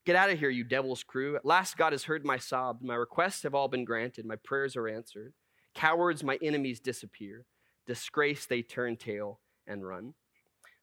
Get 0.05 0.15
out 0.15 0.31
of 0.31 0.39
here, 0.39 0.49
you 0.49 0.63
devil's 0.63 1.03
crew. 1.03 1.35
At 1.35 1.45
last, 1.45 1.77
God 1.77 1.93
has 1.93 2.05
heard 2.05 2.25
my 2.25 2.37
sobs. 2.37 2.83
My 2.83 2.95
requests 2.95 3.43
have 3.43 3.53
all 3.53 3.67
been 3.67 3.85
granted. 3.85 4.25
My 4.25 4.37
prayers 4.37 4.75
are 4.75 4.87
answered. 4.87 5.33
Cowards, 5.75 6.23
my 6.23 6.39
enemies 6.41 6.79
disappear 6.79 7.45
disgrace, 7.87 8.45
they 8.45 8.61
turn 8.61 8.95
tail 8.95 9.39
and 9.67 9.85
run. 9.85 10.13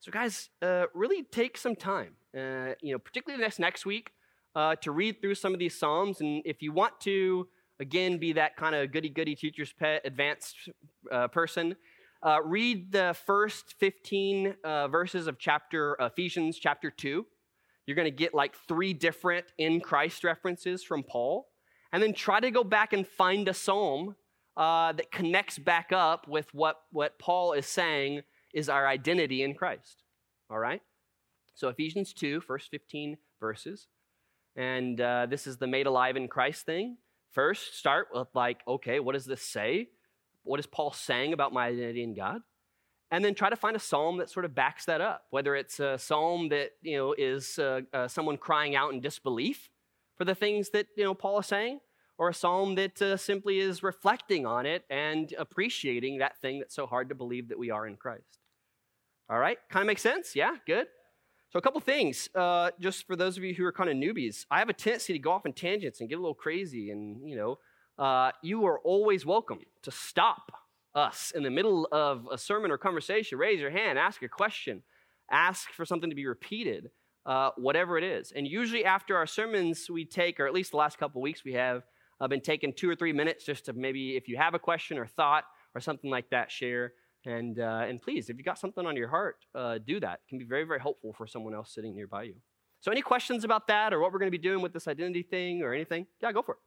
So, 0.00 0.12
guys, 0.12 0.50
uh, 0.62 0.86
really 0.94 1.22
take 1.24 1.56
some 1.56 1.74
time, 1.74 2.14
uh, 2.36 2.74
you 2.82 2.92
know, 2.92 2.98
particularly 2.98 3.42
this 3.42 3.58
next 3.58 3.84
week, 3.84 4.12
uh, 4.58 4.74
to 4.74 4.90
read 4.90 5.20
through 5.20 5.36
some 5.36 5.52
of 5.52 5.60
these 5.60 5.78
Psalms. 5.78 6.20
And 6.20 6.42
if 6.44 6.62
you 6.62 6.72
want 6.72 6.98
to, 7.02 7.46
again, 7.78 8.18
be 8.18 8.32
that 8.32 8.56
kind 8.56 8.74
of 8.74 8.90
goody 8.90 9.08
goody 9.08 9.36
teacher's 9.36 9.72
pet, 9.72 10.02
advanced 10.04 10.56
uh, 11.12 11.28
person, 11.28 11.76
uh, 12.24 12.38
read 12.44 12.90
the 12.90 13.16
first 13.24 13.76
15 13.78 14.56
uh, 14.64 14.88
verses 14.88 15.28
of 15.28 15.38
chapter 15.38 15.96
Ephesians 16.00 16.58
chapter 16.58 16.90
2. 16.90 17.24
You're 17.86 17.94
going 17.94 18.10
to 18.10 18.10
get 18.10 18.34
like 18.34 18.56
three 18.66 18.92
different 18.92 19.46
in 19.58 19.80
Christ 19.80 20.24
references 20.24 20.82
from 20.82 21.04
Paul. 21.04 21.46
And 21.92 22.02
then 22.02 22.12
try 22.12 22.40
to 22.40 22.50
go 22.50 22.64
back 22.64 22.92
and 22.92 23.06
find 23.06 23.46
a 23.46 23.54
psalm 23.54 24.16
uh, 24.56 24.90
that 24.90 25.12
connects 25.12 25.56
back 25.56 25.92
up 25.92 26.26
with 26.26 26.52
what, 26.52 26.80
what 26.90 27.16
Paul 27.20 27.52
is 27.52 27.66
saying 27.66 28.22
is 28.52 28.68
our 28.68 28.88
identity 28.88 29.44
in 29.44 29.54
Christ. 29.54 30.02
All 30.50 30.58
right? 30.58 30.82
So, 31.54 31.68
Ephesians 31.68 32.12
2, 32.12 32.40
first 32.40 32.72
15 32.72 33.18
verses. 33.38 33.86
And 34.58 35.00
uh, 35.00 35.26
this 35.30 35.46
is 35.46 35.56
the 35.56 35.68
made 35.68 35.86
alive 35.86 36.16
in 36.16 36.26
Christ 36.26 36.66
thing. 36.66 36.96
First, 37.30 37.78
start 37.78 38.08
with, 38.12 38.26
like, 38.34 38.60
okay, 38.66 38.98
what 38.98 39.12
does 39.12 39.24
this 39.24 39.40
say? 39.40 39.90
What 40.42 40.58
is 40.58 40.66
Paul 40.66 40.92
saying 40.92 41.32
about 41.32 41.52
my 41.52 41.68
identity 41.68 42.02
in 42.02 42.12
God? 42.12 42.40
And 43.12 43.24
then 43.24 43.36
try 43.36 43.50
to 43.50 43.56
find 43.56 43.76
a 43.76 43.78
psalm 43.78 44.18
that 44.18 44.30
sort 44.30 44.44
of 44.44 44.56
backs 44.56 44.86
that 44.86 45.00
up, 45.00 45.22
whether 45.30 45.54
it's 45.54 45.78
a 45.78 45.96
psalm 45.96 46.48
that, 46.48 46.72
you 46.82 46.96
know, 46.96 47.14
is 47.16 47.58
uh, 47.58 47.82
uh 47.92 48.08
someone 48.08 48.36
crying 48.36 48.74
out 48.74 48.92
in 48.92 49.00
disbelief 49.00 49.70
for 50.16 50.24
the 50.24 50.34
things 50.34 50.70
that, 50.70 50.88
you 50.96 51.04
know, 51.04 51.14
Paul 51.14 51.38
is 51.38 51.46
saying, 51.46 51.78
or 52.18 52.28
a 52.28 52.34
psalm 52.34 52.74
that 52.74 53.00
uh, 53.00 53.16
simply 53.16 53.60
is 53.60 53.84
reflecting 53.84 54.44
on 54.44 54.66
it 54.66 54.84
and 54.90 55.32
appreciating 55.38 56.18
that 56.18 56.40
thing 56.40 56.58
that's 56.58 56.74
so 56.74 56.86
hard 56.86 57.08
to 57.10 57.14
believe 57.14 57.48
that 57.48 57.58
we 57.58 57.70
are 57.70 57.86
in 57.86 57.96
Christ. 57.96 58.38
All 59.30 59.38
right, 59.38 59.58
kind 59.70 59.82
of 59.82 59.86
makes 59.86 60.02
sense? 60.02 60.34
Yeah, 60.34 60.56
good. 60.66 60.88
So, 61.50 61.58
a 61.58 61.62
couple 61.62 61.80
things, 61.80 62.28
uh, 62.34 62.72
just 62.78 63.06
for 63.06 63.16
those 63.16 63.38
of 63.38 63.44
you 63.44 63.54
who 63.54 63.64
are 63.64 63.72
kind 63.72 63.88
of 63.88 63.96
newbies. 63.96 64.44
I 64.50 64.58
have 64.58 64.68
a 64.68 64.74
tendency 64.74 65.14
to 65.14 65.18
go 65.18 65.32
off 65.32 65.46
in 65.46 65.54
tangents 65.54 66.00
and 66.00 66.08
get 66.08 66.16
a 66.16 66.20
little 66.20 66.34
crazy, 66.34 66.90
and 66.90 67.26
you 67.26 67.36
know, 67.36 67.58
uh, 67.98 68.32
you 68.42 68.66
are 68.66 68.78
always 68.80 69.24
welcome 69.24 69.60
to 69.82 69.90
stop 69.90 70.52
us 70.94 71.32
in 71.34 71.42
the 71.42 71.50
middle 71.50 71.88
of 71.90 72.28
a 72.30 72.36
sermon 72.36 72.70
or 72.70 72.76
conversation. 72.76 73.38
Raise 73.38 73.60
your 73.60 73.70
hand, 73.70 73.98
ask 73.98 74.22
a 74.22 74.28
question, 74.28 74.82
ask 75.30 75.70
for 75.72 75.86
something 75.86 76.10
to 76.10 76.16
be 76.16 76.26
repeated, 76.26 76.90
uh, 77.24 77.50
whatever 77.56 77.96
it 77.96 78.04
is. 78.04 78.30
And 78.36 78.46
usually, 78.46 78.84
after 78.84 79.16
our 79.16 79.26
sermons, 79.26 79.88
we 79.88 80.04
take, 80.04 80.38
or 80.40 80.46
at 80.46 80.52
least 80.52 80.72
the 80.72 80.76
last 80.76 80.98
couple 80.98 81.22
weeks, 81.22 81.46
we 81.46 81.54
have 81.54 81.82
I've 82.20 82.28
been 82.28 82.42
taking 82.42 82.74
two 82.74 82.90
or 82.90 82.94
three 82.94 83.14
minutes 83.14 83.46
just 83.46 83.64
to 83.66 83.72
maybe, 83.72 84.16
if 84.16 84.28
you 84.28 84.36
have 84.36 84.52
a 84.52 84.58
question 84.58 84.98
or 84.98 85.06
thought 85.06 85.44
or 85.74 85.80
something 85.80 86.10
like 86.10 86.28
that, 86.28 86.50
share. 86.50 86.92
And, 87.28 87.60
uh, 87.60 87.84
and 87.86 88.00
please, 88.00 88.30
if 88.30 88.38
you 88.38 88.42
got 88.42 88.58
something 88.58 88.86
on 88.86 88.96
your 88.96 89.08
heart, 89.08 89.36
uh, 89.54 89.76
do 89.86 90.00
that. 90.00 90.20
It 90.24 90.28
can 90.30 90.38
be 90.38 90.46
very, 90.46 90.64
very 90.64 90.80
helpful 90.80 91.12
for 91.12 91.26
someone 91.26 91.54
else 91.54 91.74
sitting 91.74 91.94
nearby 91.94 92.22
you. 92.22 92.36
So, 92.80 92.90
any 92.90 93.02
questions 93.02 93.44
about 93.44 93.66
that 93.66 93.92
or 93.92 94.00
what 94.00 94.12
we're 94.12 94.18
going 94.18 94.32
to 94.32 94.38
be 94.38 94.42
doing 94.42 94.62
with 94.62 94.72
this 94.72 94.88
identity 94.88 95.22
thing 95.22 95.62
or 95.62 95.74
anything? 95.74 96.06
Yeah, 96.22 96.32
go 96.32 96.40
for 96.40 96.54
it. 96.54 96.58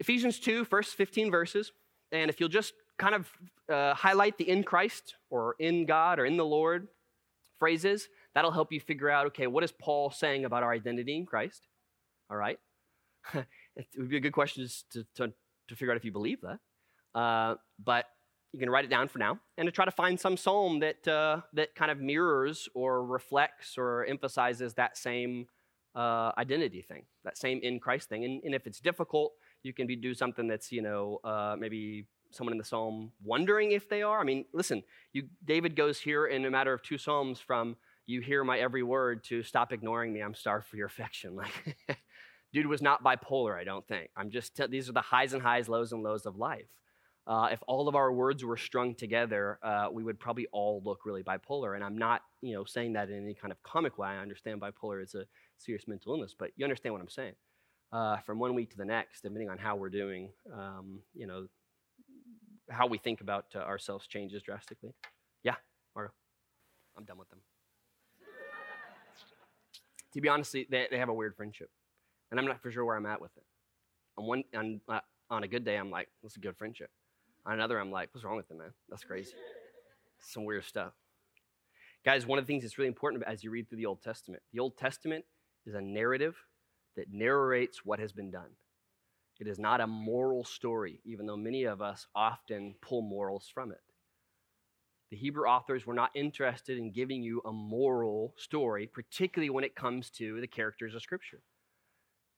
Ephesians 0.00 0.38
2, 0.38 0.66
first 0.66 0.94
15 0.94 1.30
verses. 1.30 1.72
And 2.10 2.28
if 2.28 2.40
you'll 2.40 2.50
just 2.50 2.74
kind 2.98 3.14
of 3.14 3.30
uh, 3.72 3.94
highlight 3.94 4.36
the 4.36 4.46
in 4.46 4.62
Christ 4.62 5.14
or 5.30 5.54
in 5.58 5.86
God 5.86 6.18
or 6.18 6.26
in 6.26 6.36
the 6.36 6.44
Lord 6.44 6.88
phrases, 7.58 8.08
that'll 8.34 8.50
help 8.50 8.70
you 8.70 8.80
figure 8.80 9.08
out 9.08 9.28
okay, 9.28 9.46
what 9.46 9.64
is 9.64 9.72
Paul 9.72 10.10
saying 10.10 10.44
about 10.44 10.62
our 10.62 10.72
identity 10.72 11.16
in 11.16 11.24
Christ? 11.24 11.68
All 12.30 12.36
right. 12.36 12.58
it 13.32 13.86
would 13.96 14.10
be 14.10 14.18
a 14.18 14.20
good 14.20 14.34
question 14.34 14.68
to, 14.90 15.06
to, 15.14 15.32
to 15.68 15.74
figure 15.74 15.92
out 15.92 15.96
if 15.96 16.04
you 16.04 16.12
believe 16.12 16.42
that. 16.42 16.58
Uh, 17.14 17.56
but 17.84 18.06
you 18.52 18.58
can 18.58 18.68
write 18.68 18.84
it 18.84 18.88
down 18.88 19.08
for 19.08 19.18
now 19.18 19.38
and 19.56 19.66
to 19.66 19.72
try 19.72 19.84
to 19.84 19.90
find 19.90 20.18
some 20.18 20.36
psalm 20.36 20.80
that, 20.80 21.06
uh, 21.08 21.40
that 21.54 21.74
kind 21.74 21.90
of 21.90 21.98
mirrors 21.98 22.68
or 22.74 23.04
reflects 23.04 23.78
or 23.78 24.04
emphasizes 24.04 24.74
that 24.74 24.96
same 24.96 25.46
uh, 25.94 26.32
identity 26.38 26.82
thing, 26.82 27.04
that 27.24 27.36
same 27.36 27.60
in 27.62 27.78
Christ 27.80 28.08
thing. 28.08 28.24
And, 28.24 28.42
and 28.44 28.54
if 28.54 28.66
it's 28.66 28.80
difficult, 28.80 29.32
you 29.62 29.72
can 29.72 29.86
be, 29.86 29.96
do 29.96 30.14
something 30.14 30.46
that's, 30.46 30.70
you 30.70 30.82
know, 30.82 31.18
uh, 31.24 31.56
maybe 31.58 32.06
someone 32.30 32.52
in 32.52 32.58
the 32.58 32.64
psalm 32.64 33.12
wondering 33.22 33.72
if 33.72 33.88
they 33.88 34.02
are. 34.02 34.20
I 34.20 34.24
mean, 34.24 34.44
listen, 34.52 34.82
you, 35.12 35.28
David 35.44 35.76
goes 35.76 35.98
here 35.98 36.26
in 36.26 36.44
a 36.44 36.50
matter 36.50 36.72
of 36.72 36.82
two 36.82 36.98
psalms 36.98 37.40
from 37.40 37.76
you 38.06 38.20
hear 38.20 38.42
my 38.42 38.58
every 38.58 38.82
word 38.82 39.22
to 39.24 39.42
stop 39.42 39.72
ignoring 39.72 40.12
me. 40.12 40.20
I'm 40.20 40.34
starved 40.34 40.66
for 40.66 40.76
your 40.76 40.86
affection. 40.86 41.36
Like, 41.42 41.98
dude 42.52 42.66
was 42.66 42.82
not 42.82 43.02
bipolar, 43.02 43.58
I 43.58 43.64
don't 43.64 43.86
think. 43.88 44.10
I'm 44.14 44.30
just, 44.30 44.54
t- 44.56 44.66
these 44.66 44.86
are 44.88 44.92
the 44.92 45.00
highs 45.00 45.32
and 45.32 45.42
highs, 45.42 45.70
lows 45.70 45.92
and 45.92 46.02
lows 46.02 46.26
of 46.26 46.36
life. 46.36 46.68
Uh, 47.26 47.48
if 47.52 47.60
all 47.68 47.88
of 47.88 47.94
our 47.94 48.12
words 48.12 48.44
were 48.44 48.56
strung 48.56 48.94
together, 48.94 49.58
uh, 49.62 49.88
we 49.92 50.02
would 50.02 50.18
probably 50.18 50.46
all 50.50 50.82
look 50.84 51.06
really 51.06 51.22
bipolar. 51.22 51.76
And 51.76 51.84
I'm 51.84 51.96
not, 51.96 52.22
you 52.40 52.52
know, 52.54 52.64
saying 52.64 52.94
that 52.94 53.10
in 53.10 53.22
any 53.22 53.34
kind 53.34 53.52
of 53.52 53.62
comic 53.62 53.96
way. 53.96 54.08
I 54.08 54.18
understand 54.18 54.60
bipolar 54.60 55.02
is 55.02 55.14
a 55.14 55.24
serious 55.58 55.86
mental 55.86 56.14
illness, 56.14 56.34
but 56.36 56.50
you 56.56 56.64
understand 56.64 56.94
what 56.94 57.00
I'm 57.00 57.08
saying. 57.08 57.34
Uh, 57.92 58.16
from 58.26 58.38
one 58.38 58.54
week 58.54 58.70
to 58.70 58.76
the 58.76 58.84
next, 58.84 59.20
depending 59.20 59.50
on 59.50 59.58
how 59.58 59.76
we're 59.76 59.90
doing, 59.90 60.30
um, 60.52 61.00
you 61.14 61.26
know, 61.26 61.46
how 62.70 62.86
we 62.86 62.98
think 62.98 63.20
about 63.20 63.46
uh, 63.54 63.58
ourselves 63.58 64.06
changes 64.06 64.42
drastically. 64.42 64.94
Yeah, 65.44 65.56
Margo. 65.94 66.12
I'm 66.96 67.04
done 67.04 67.18
with 67.18 67.28
them. 67.28 67.40
to 70.14 70.20
be 70.20 70.28
honest, 70.28 70.52
they, 70.52 70.66
they 70.90 70.98
have 70.98 71.08
a 71.08 71.14
weird 71.14 71.36
friendship, 71.36 71.70
and 72.30 72.40
I'm 72.40 72.46
not 72.46 72.62
for 72.62 72.70
sure 72.72 72.84
where 72.84 72.96
I'm 72.96 73.06
at 73.06 73.20
with 73.20 73.36
it. 73.36 73.44
On 74.16 74.26
one, 74.26 74.44
on, 74.54 74.80
uh, 74.88 75.00
on 75.30 75.44
a 75.44 75.48
good 75.48 75.64
day, 75.64 75.76
I'm 75.76 75.90
like, 75.90 76.08
"That's 76.22 76.36
a 76.36 76.40
good 76.40 76.56
friendship." 76.56 76.90
On 77.44 77.54
another, 77.54 77.78
I'm 77.78 77.90
like, 77.90 78.14
"What's 78.14 78.24
wrong 78.24 78.36
with 78.36 78.48
them, 78.48 78.58
man? 78.58 78.72
That's 78.88 79.04
crazy." 79.04 79.34
Some 80.20 80.44
weird 80.44 80.64
stuff. 80.64 80.94
Guys, 82.04 82.26
one 82.26 82.38
of 82.38 82.46
the 82.46 82.52
things 82.52 82.62
that's 82.62 82.78
really 82.78 82.88
important 82.88 83.22
as 83.24 83.44
you 83.44 83.50
read 83.50 83.68
through 83.68 83.78
the 83.78 83.86
Old 83.86 84.02
Testament, 84.02 84.42
the 84.52 84.60
Old 84.60 84.76
Testament 84.76 85.24
is 85.66 85.74
a 85.74 85.80
narrative 85.80 86.36
that 86.96 87.12
narrates 87.12 87.84
what 87.84 87.98
has 87.98 88.12
been 88.12 88.30
done. 88.30 88.50
It 89.38 89.46
is 89.46 89.58
not 89.58 89.80
a 89.80 89.86
moral 89.86 90.44
story, 90.44 91.00
even 91.04 91.26
though 91.26 91.36
many 91.36 91.64
of 91.64 91.82
us 91.82 92.06
often 92.14 92.74
pull 92.80 93.02
morals 93.02 93.48
from 93.52 93.72
it. 93.72 93.80
The 95.10 95.16
Hebrew 95.16 95.46
authors 95.46 95.84
were 95.84 95.94
not 95.94 96.10
interested 96.14 96.78
in 96.78 96.90
giving 96.90 97.22
you 97.22 97.42
a 97.44 97.52
moral 97.52 98.34
story, 98.36 98.86
particularly 98.86 99.50
when 99.50 99.64
it 99.64 99.74
comes 99.74 100.10
to 100.10 100.40
the 100.40 100.46
characters 100.46 100.94
of 100.94 101.02
Scripture. 101.02 101.42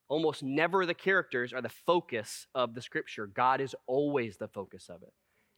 Almost 0.07 0.43
never 0.43 0.85
the 0.85 0.93
characters 0.93 1.51
are 1.53 1.61
the 1.61 1.69
focus 1.69 2.47
of 2.53 2.75
the 2.75 2.81
Scripture. 2.81 3.27
God 3.27 3.61
is 3.61 3.75
always 3.87 4.37
the 4.37 4.47
focus 4.47 4.89
of 4.89 5.01
it. 5.01 5.13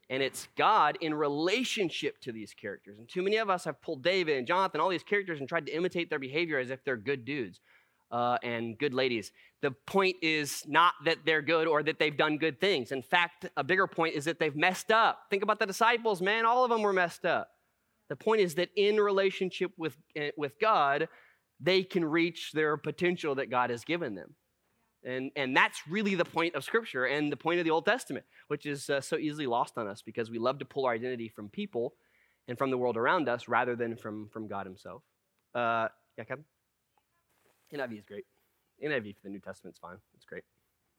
And 0.10 0.24
it's 0.24 0.48
God 0.58 0.98
in 1.02 1.14
relationship 1.14 2.22
to 2.22 2.32
these 2.32 2.54
characters. 2.54 2.98
And 2.98 3.10
too 3.10 3.22
many 3.22 3.38
of 3.38 3.50
us 3.50 3.66
have 3.66 3.82
pulled 3.82 4.04
David 4.04 4.38
and 4.38 4.48
Jonathan, 4.48 4.80
all 4.80 4.90
these 4.90 5.04
characters, 5.04 5.40
and 5.40 5.50
tried 5.50 5.66
to 5.66 5.76
imitate 5.76 6.10
their 6.10 6.20
behavior 6.20 6.60
as 6.60 6.70
if 6.70 6.84
they're 6.86 6.96
good 6.96 7.26
dudes 7.26 7.60
uh, 8.12 8.38
and 8.42 8.78
good 8.78 8.94
ladies. 8.94 9.32
The 9.62 9.72
point 9.72 10.16
is 10.22 10.64
not 10.66 10.94
that 11.04 11.18
they're 11.26 11.42
good 11.42 11.68
or 11.68 11.84
that 11.84 12.00
they've 12.00 12.16
done 12.16 12.38
good 12.38 12.62
things. 12.62 12.92
In 12.92 13.02
fact, 13.02 13.50
a 13.58 13.64
bigger 13.64 13.88
point 13.88 14.16
is 14.16 14.26
that 14.26 14.40
they've 14.40 14.56
messed 14.56 14.92
up. 14.92 15.24
Think 15.30 15.44
about 15.44 15.60
the 15.60 15.66
disciples, 15.66 16.22
man. 16.22 16.46
All 16.46 16.64
of 16.64 16.70
them 16.70 16.82
were 16.82 16.94
messed 16.94 17.26
up. 17.26 17.50
The 18.10 18.16
point 18.16 18.42
is 18.42 18.56
that 18.56 18.70
in 18.78 18.98
relationship 18.98 19.72
with, 19.78 19.98
eh, 20.16 20.32
with 20.38 20.58
God, 20.60 21.10
they 21.60 21.84
can 21.84 22.06
reach 22.06 22.52
their 22.52 22.78
potential 22.78 23.36
that 23.36 23.50
God 23.50 23.70
has 23.70 23.84
given 23.84 24.16
them. 24.16 24.36
And, 25.04 25.32
and 25.36 25.56
that's 25.56 25.80
really 25.88 26.16
the 26.16 26.26
point 26.26 26.56
of 26.56 26.64
Scripture 26.64 27.06
and 27.06 27.32
the 27.32 27.38
point 27.38 27.60
of 27.60 27.66
the 27.66 27.72
Old 27.72 27.86
Testament, 27.86 28.26
which 28.48 28.66
is 28.66 28.90
uh, 28.90 29.00
so 29.00 29.18
easily 29.18 29.48
lost 29.48 29.78
on 29.78 29.88
us 29.88 30.02
because 30.02 30.30
we 30.30 30.38
love 30.38 30.60
to 30.60 30.66
pull 30.66 30.86
our 30.86 30.94
identity 30.94 31.30
from 31.30 31.50
people 31.50 31.94
and 32.48 32.58
from 32.58 32.72
the 32.72 32.78
world 32.78 32.98
around 32.98 33.30
us 33.30 33.48
rather 33.48 33.76
than 33.76 33.96
from, 33.96 34.28
from 34.30 34.48
God 34.48 34.66
Himself. 34.66 35.04
Uh, 35.54 35.88
yeah, 36.18 36.24
Kevin? 36.24 36.46
NIV 37.74 38.00
is 38.00 38.06
great. 38.06 38.26
NIV 38.84 39.16
for 39.16 39.24
the 39.24 39.30
New 39.30 39.40
Testament 39.40 39.76
is 39.76 39.80
fine. 39.80 39.98
It's 40.16 40.26
great. 40.26 40.44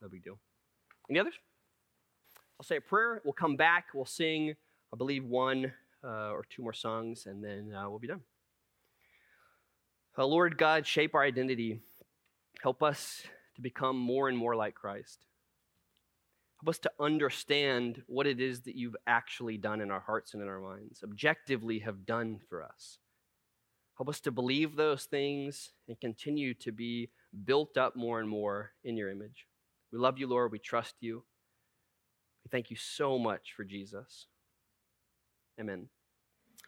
No 0.00 0.08
big 0.08 0.22
deal. 0.22 0.38
Any 1.10 1.18
others? 1.18 1.34
I'll 2.60 2.66
say 2.66 2.76
a 2.76 2.80
prayer. 2.80 3.20
We'll 3.24 3.32
come 3.32 3.56
back. 3.56 3.86
We'll 3.94 4.04
sing, 4.04 4.54
I 4.92 4.96
believe, 4.96 5.24
one 5.24 5.72
uh, 6.04 6.30
or 6.30 6.44
two 6.48 6.62
more 6.62 6.72
songs, 6.72 7.26
and 7.26 7.42
then 7.42 7.72
uh, 7.74 7.88
we'll 7.88 7.98
be 7.98 8.08
done. 8.08 8.20
Lord 10.26 10.58
God, 10.58 10.86
shape 10.86 11.14
our 11.14 11.22
identity. 11.22 11.80
Help 12.62 12.82
us 12.82 13.22
to 13.54 13.62
become 13.62 13.96
more 13.96 14.28
and 14.28 14.36
more 14.36 14.56
like 14.56 14.74
Christ. 14.74 15.26
Help 16.60 16.70
us 16.70 16.78
to 16.80 16.90
understand 16.98 18.02
what 18.06 18.26
it 18.26 18.40
is 18.40 18.62
that 18.62 18.74
you've 18.74 18.96
actually 19.06 19.56
done 19.56 19.80
in 19.80 19.92
our 19.92 20.00
hearts 20.00 20.34
and 20.34 20.42
in 20.42 20.48
our 20.48 20.60
minds, 20.60 21.04
objectively 21.04 21.78
have 21.78 22.04
done 22.04 22.40
for 22.48 22.64
us. 22.64 22.98
Help 23.96 24.08
us 24.08 24.20
to 24.20 24.32
believe 24.32 24.74
those 24.74 25.04
things 25.04 25.70
and 25.86 26.00
continue 26.00 26.54
to 26.54 26.72
be 26.72 27.10
built 27.44 27.76
up 27.76 27.94
more 27.94 28.20
and 28.20 28.28
more 28.28 28.72
in 28.84 28.96
your 28.96 29.10
image. 29.10 29.46
We 29.92 29.98
love 29.98 30.18
you, 30.18 30.26
Lord. 30.26 30.52
We 30.52 30.58
trust 30.58 30.94
you. 31.00 31.24
We 32.44 32.48
thank 32.50 32.70
you 32.70 32.76
so 32.76 33.18
much 33.18 33.52
for 33.56 33.64
Jesus. 33.64 34.26
Amen. 35.60 35.88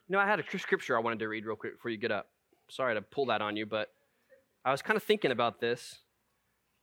You 0.09 0.13
know, 0.13 0.19
I 0.19 0.27
had 0.27 0.41
a 0.41 0.59
scripture 0.59 0.97
I 0.97 1.01
wanted 1.01 1.21
to 1.21 1.29
read 1.29 1.47
real 1.47 1.57
quick 1.57 1.75
before 1.75 1.91
you 1.91 1.99
get 1.99 2.13
up. 2.13 2.29
Sorry 2.71 2.95
to 2.95 3.03
pull 3.03 3.27
that 3.27 3.43
on 3.43 3.57
you, 3.57 3.67
but 3.67 3.89
I 4.65 4.71
was 4.71 4.81
kind 4.81 4.97
of 4.97 5.03
thinking 5.03 5.33
about 5.33 5.61
this. 5.61 5.99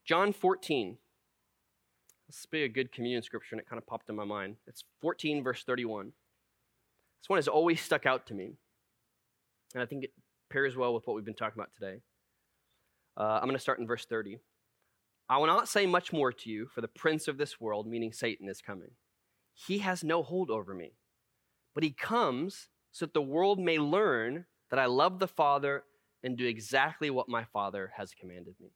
John 0.06 0.34
14. 0.34 0.98
This 2.28 2.46
would 2.46 2.58
be 2.58 2.64
a 2.64 2.70
good 2.70 2.92
communion 2.92 3.24
scripture, 3.24 3.56
and 3.56 3.62
it 3.62 3.70
kind 3.70 3.82
of 3.82 3.88
popped 3.88 4.10
in 4.10 4.16
my 4.16 4.26
mind. 4.26 4.58
It's 4.68 4.84
14, 5.02 5.44
verse 5.44 5.64
31. 5.64 6.08
This 7.22 7.30
one 7.30 7.38
has 7.38 7.48
always 7.48 7.80
stuck 7.80 8.06
out 8.06 8.28
to 8.28 8.34
me. 8.34 8.58
And 9.74 9.82
I 9.82 9.86
think 9.86 10.04
it 10.04 10.12
pairs 10.50 10.76
well 10.76 10.94
with 10.94 11.08
what 11.08 11.16
we've 11.16 11.26
been 11.26 11.34
talking 11.34 11.58
about 11.58 11.72
today. 11.74 12.02
Uh, 13.16 13.40
I'm 13.42 13.46
going 13.46 13.54
to 13.54 13.60
start 13.60 13.80
in 13.80 13.88
verse 13.88 14.06
30. 14.06 14.40
I 15.30 15.38
will 15.38 15.48
not 15.48 15.70
say 15.70 15.86
much 15.86 16.12
more 16.12 16.34
to 16.34 16.50
you, 16.50 16.68
for 16.68 16.82
the 16.82 16.88
prince 16.90 17.30
of 17.30 17.38
this 17.38 17.62
world, 17.62 17.88
meaning 17.88 18.12
Satan, 18.12 18.50
is 18.50 18.62
coming. 18.62 18.92
He 19.54 19.80
has 19.80 20.04
no 20.04 20.22
hold 20.22 20.50
over 20.50 20.74
me, 20.74 20.94
but 21.74 21.84
he 21.84 21.92
comes 21.92 22.68
so 22.92 23.06
that 23.06 23.14
the 23.14 23.22
world 23.22 23.60
may 23.60 23.78
learn 23.78 24.46
that 24.70 24.80
I 24.80 24.86
love 24.86 25.20
the 25.20 25.28
Father 25.28 25.84
and 26.24 26.38
do 26.38 26.46
exactly 26.46 27.10
what 27.10 27.30
my 27.30 27.44
Father 27.44 27.92
has 27.96 28.14
commanded 28.14 28.56
me. 28.60 28.72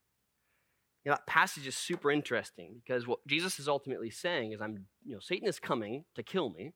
You 1.04 1.10
know, 1.10 1.16
that 1.16 1.26
passage 1.26 1.66
is 1.66 1.76
super 1.76 2.12
interesting 2.12 2.82
because 2.84 3.08
what 3.08 3.20
Jesus 3.28 3.60
is 3.60 3.68
ultimately 3.68 4.12
saying 4.12 4.52
is 4.52 4.62
I'm, 4.62 4.86
you 5.04 5.14
know, 5.14 5.20
Satan 5.20 5.48
is 5.48 5.60
coming 5.60 6.06
to 6.16 6.22
kill 6.22 6.52
me, 6.52 6.74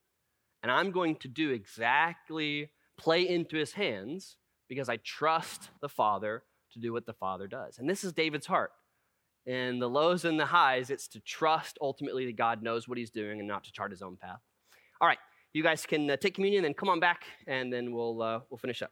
and 0.64 0.72
I'm 0.72 0.92
going 0.92 1.16
to 1.18 1.28
do 1.28 1.52
exactly 1.52 2.72
play 2.98 3.28
into 3.28 3.58
his 3.58 3.74
hands 3.74 4.38
because 4.68 4.90
I 4.90 4.98
trust 4.98 5.70
the 5.82 5.90
Father 5.90 6.44
to 6.72 6.80
do 6.80 6.92
what 6.92 7.06
the 7.06 7.14
Father 7.14 7.48
does. 7.48 7.78
And 7.78 7.88
this 7.88 8.04
is 8.04 8.14
David's 8.14 8.48
heart. 8.48 8.72
In 9.46 9.78
the 9.78 9.88
lows 9.88 10.26
and 10.26 10.40
the 10.40 10.48
highs, 10.48 10.90
it's 10.90 11.08
to 11.10 11.20
trust 11.20 11.78
ultimately 11.80 12.26
that 12.26 12.36
God 12.36 12.64
knows 12.64 12.88
what 12.88 12.98
he's 12.98 13.12
doing 13.12 13.40
and 13.40 13.48
not 13.48 13.64
to 13.66 13.72
chart 13.72 13.92
his 13.92 14.02
own 14.02 14.18
path. 14.18 14.40
All 15.00 15.08
right, 15.08 15.20
you 15.54 15.62
guys 15.62 15.86
can 15.86 16.10
uh, 16.10 16.18
take 16.18 16.34
communion 16.34 16.66
and 16.66 16.76
come 16.76 16.90
on 16.90 17.00
back, 17.00 17.26
and 17.46 17.72
then 17.72 17.92
we'll, 17.92 18.24
uh, 18.24 18.40
we'll 18.50 18.58
finish 18.58 18.82
up. 18.82 18.92